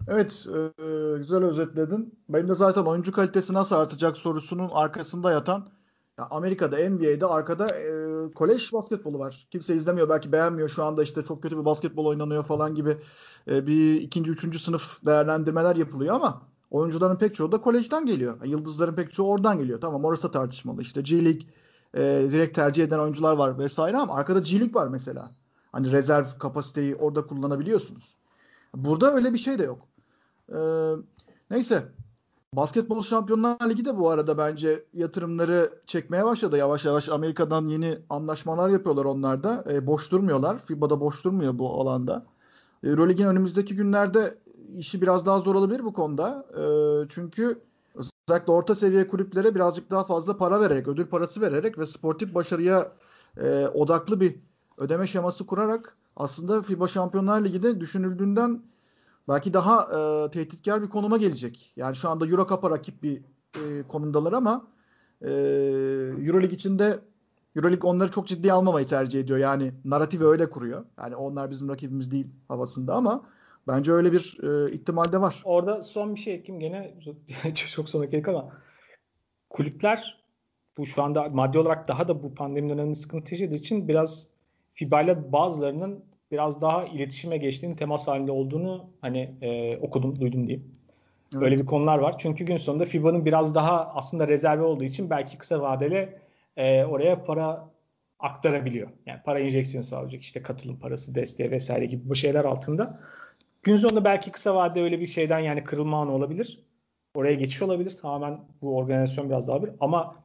[0.08, 2.18] Evet, e, güzel özetledin.
[2.28, 5.68] Benim de zaten oyuncu kalitesi nasıl artacak sorusunun arkasında yatan
[6.18, 7.90] ya Amerika'da NBA'de arkada e,
[8.34, 9.46] kolej basketbolu var.
[9.50, 12.96] Kimse izlemiyor belki beğenmiyor şu anda işte çok kötü bir basketbol oynanıyor falan gibi
[13.48, 18.44] e, bir ikinci üçüncü sınıf değerlendirmeler yapılıyor ama oyuncuların pek çoğu da kolejden geliyor.
[18.44, 19.80] Yıldızların pek çoğu oradan geliyor.
[19.80, 20.82] Tamam orası da tartışmalı.
[20.82, 21.42] İşte G League
[21.94, 25.30] e, direkt tercih eden oyuncular var vesaire ama arkada G League var mesela.
[25.72, 28.14] Hani rezerv kapasiteyi orada kullanabiliyorsunuz.
[28.74, 29.78] Burada öyle bir şey de yok.
[30.52, 30.58] E,
[31.50, 31.84] neyse
[32.54, 36.56] Basketbol Şampiyonlar Ligi de bu arada bence yatırımları çekmeye başladı.
[36.56, 39.64] Yavaş yavaş Amerika'dan yeni anlaşmalar yapıyorlar onlar da.
[39.70, 40.58] E, boş durmuyorlar.
[40.58, 42.26] FIBA'da boş durmuyor bu alanda.
[42.82, 44.38] Eurolig'in önümüzdeki günlerde
[44.68, 46.46] işi biraz daha zor olabilir bu konuda.
[46.58, 46.62] E,
[47.08, 47.60] çünkü
[47.94, 52.92] özellikle orta seviye kulüplere birazcık daha fazla para vererek, ödül parası vererek ve sportif başarıya
[53.36, 54.36] e, odaklı bir
[54.78, 58.62] ödeme şeması kurarak aslında FIBA Şampiyonlar Ligi'de düşünüldüğünden
[59.28, 61.72] belki daha e, tehditkar bir konuma gelecek.
[61.76, 63.22] Yani şu anda Euro Cup'a rakip bir
[63.54, 64.66] e, konumdalar ama
[65.22, 65.30] e,
[66.26, 66.98] Euroleague içinde
[67.56, 69.38] Euroleague onları çok ciddiye almamayı tercih ediyor.
[69.38, 70.84] Yani narratifi öyle kuruyor.
[70.98, 73.24] Yani onlar bizim rakibimiz değil havasında ama
[73.68, 75.42] bence öyle bir e, ihtimal de var.
[75.44, 78.52] Orada son bir şey ekleyeyim gene çok son dakika ama
[79.50, 80.24] kulüpler
[80.78, 84.26] bu şu anda maddi olarak daha da bu pandemi döneminde sıkıntı yaşadığı için biraz
[84.74, 90.72] FIBA ile bazılarının biraz daha iletişime geçtiğini, temas halinde olduğunu hani e, okudum, duydum diyeyim.
[91.32, 91.42] Evet.
[91.42, 92.14] Böyle bir konular var.
[92.18, 96.08] Çünkü gün sonunda FIBA'nın biraz daha aslında rezerve olduğu için belki kısa vadeli
[96.56, 97.68] e, oraya para
[98.18, 98.88] aktarabiliyor.
[99.06, 100.22] Yani para enjeksiyon sağlayacak.
[100.22, 103.00] işte katılım parası, desteği vesaire gibi bu şeyler altında.
[103.62, 106.64] Gün sonunda belki kısa vadede öyle bir şeyden yani kırılma anı olabilir.
[107.14, 107.96] Oraya geçiş olabilir.
[107.96, 109.70] Tamamen bu organizasyon biraz daha bir.
[109.80, 110.16] Ama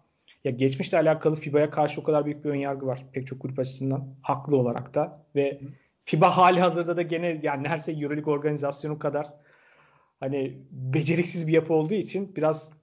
[0.43, 3.05] ya geçmişle alakalı FIBA'ya karşı o kadar büyük bir önyargı var.
[3.11, 4.07] Pek çok kulüp açısından.
[4.21, 5.25] Haklı olarak da.
[5.35, 5.59] Ve
[6.05, 9.33] FIBA hali hazırda da gene yani neredeyse Euroleague organizasyonu kadar
[10.19, 12.73] hani beceriksiz bir yapı olduğu için biraz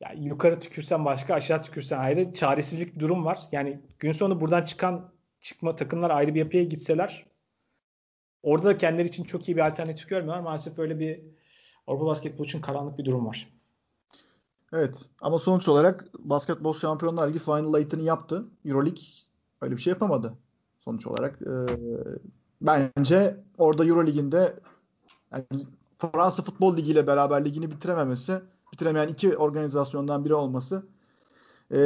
[0.00, 3.38] yani yukarı tükürsen başka aşağı tükürsen ayrı çaresizlik bir durum var.
[3.52, 7.26] Yani gün sonu buradan çıkan çıkma takımlar ayrı bir yapıya gitseler
[8.42, 10.42] orada da kendileri için çok iyi bir alternatif görmüyorlar.
[10.42, 11.20] Maalesef böyle bir
[11.86, 13.48] Avrupa basketbolu için karanlık bir durum var.
[14.72, 18.46] Evet ama sonuç olarak basketbol şampiyonlar ligi Final Eight'ini yaptı.
[18.64, 19.02] Euroleague
[19.60, 20.34] öyle bir şey yapamadı
[20.84, 21.42] sonuç olarak.
[21.42, 21.54] E,
[22.60, 24.54] bence orada Euro Ligi'nde
[25.32, 25.46] yani
[25.98, 28.40] Fransa Futbol Ligi ile beraber ligini bitirememesi,
[28.72, 30.86] bitiremeyen iki organizasyondan biri olması
[31.70, 31.78] e,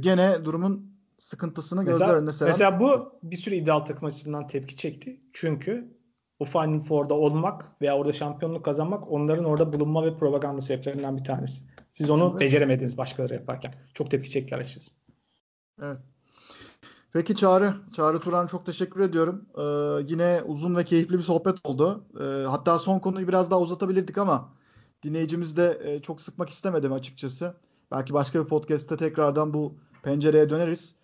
[0.00, 2.48] gene durumun sıkıntısını mesela, gözler önüne seren.
[2.48, 5.20] Mesela bu bir sürü ideal takım açısından tepki çekti.
[5.32, 5.96] Çünkü
[6.38, 11.24] o Final Four'da olmak veya orada şampiyonluk kazanmak onların orada bulunma ve propaganda sebeplerinden bir
[11.24, 11.64] tanesi.
[11.92, 12.40] Siz onu evet.
[12.40, 13.74] beceremediniz başkaları yaparken.
[13.94, 14.90] Çok tepki çektiler açıkçası.
[15.82, 15.98] Evet.
[17.12, 19.44] Peki Çağrı, Çağrı Turan çok teşekkür ediyorum.
[19.58, 19.62] Ee,
[20.12, 22.04] yine uzun ve keyifli bir sohbet oldu.
[22.20, 24.48] Ee, hatta son konuyu biraz daha uzatabilirdik ama
[25.02, 27.54] dinleyicimiz de e, çok sıkmak istemedim açıkçası.
[27.90, 30.96] Belki başka bir podcast'te tekrardan bu pencereye döneriz.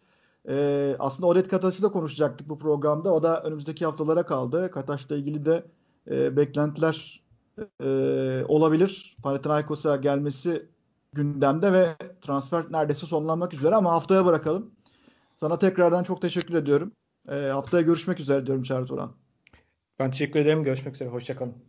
[0.48, 3.12] Ee, aslında Olet Kataş'ı da konuşacaktık bu programda.
[3.14, 4.70] O da önümüzdeki haftalara kaldı.
[4.70, 5.64] Kataş'la ilgili de
[6.10, 7.22] e, beklentiler
[7.82, 9.16] e, olabilir.
[9.22, 10.68] Panathinaikos'a gelmesi
[11.12, 14.70] gündemde ve transfer neredeyse sonlanmak üzere ama haftaya bırakalım.
[15.38, 16.92] Sana tekrardan çok teşekkür ediyorum.
[17.28, 19.16] E, haftaya görüşmek üzere diyorum Çağrı Turan.
[19.98, 20.64] Ben teşekkür ederim.
[20.64, 21.08] Görüşmek üzere.
[21.08, 21.67] Hoşçakalın.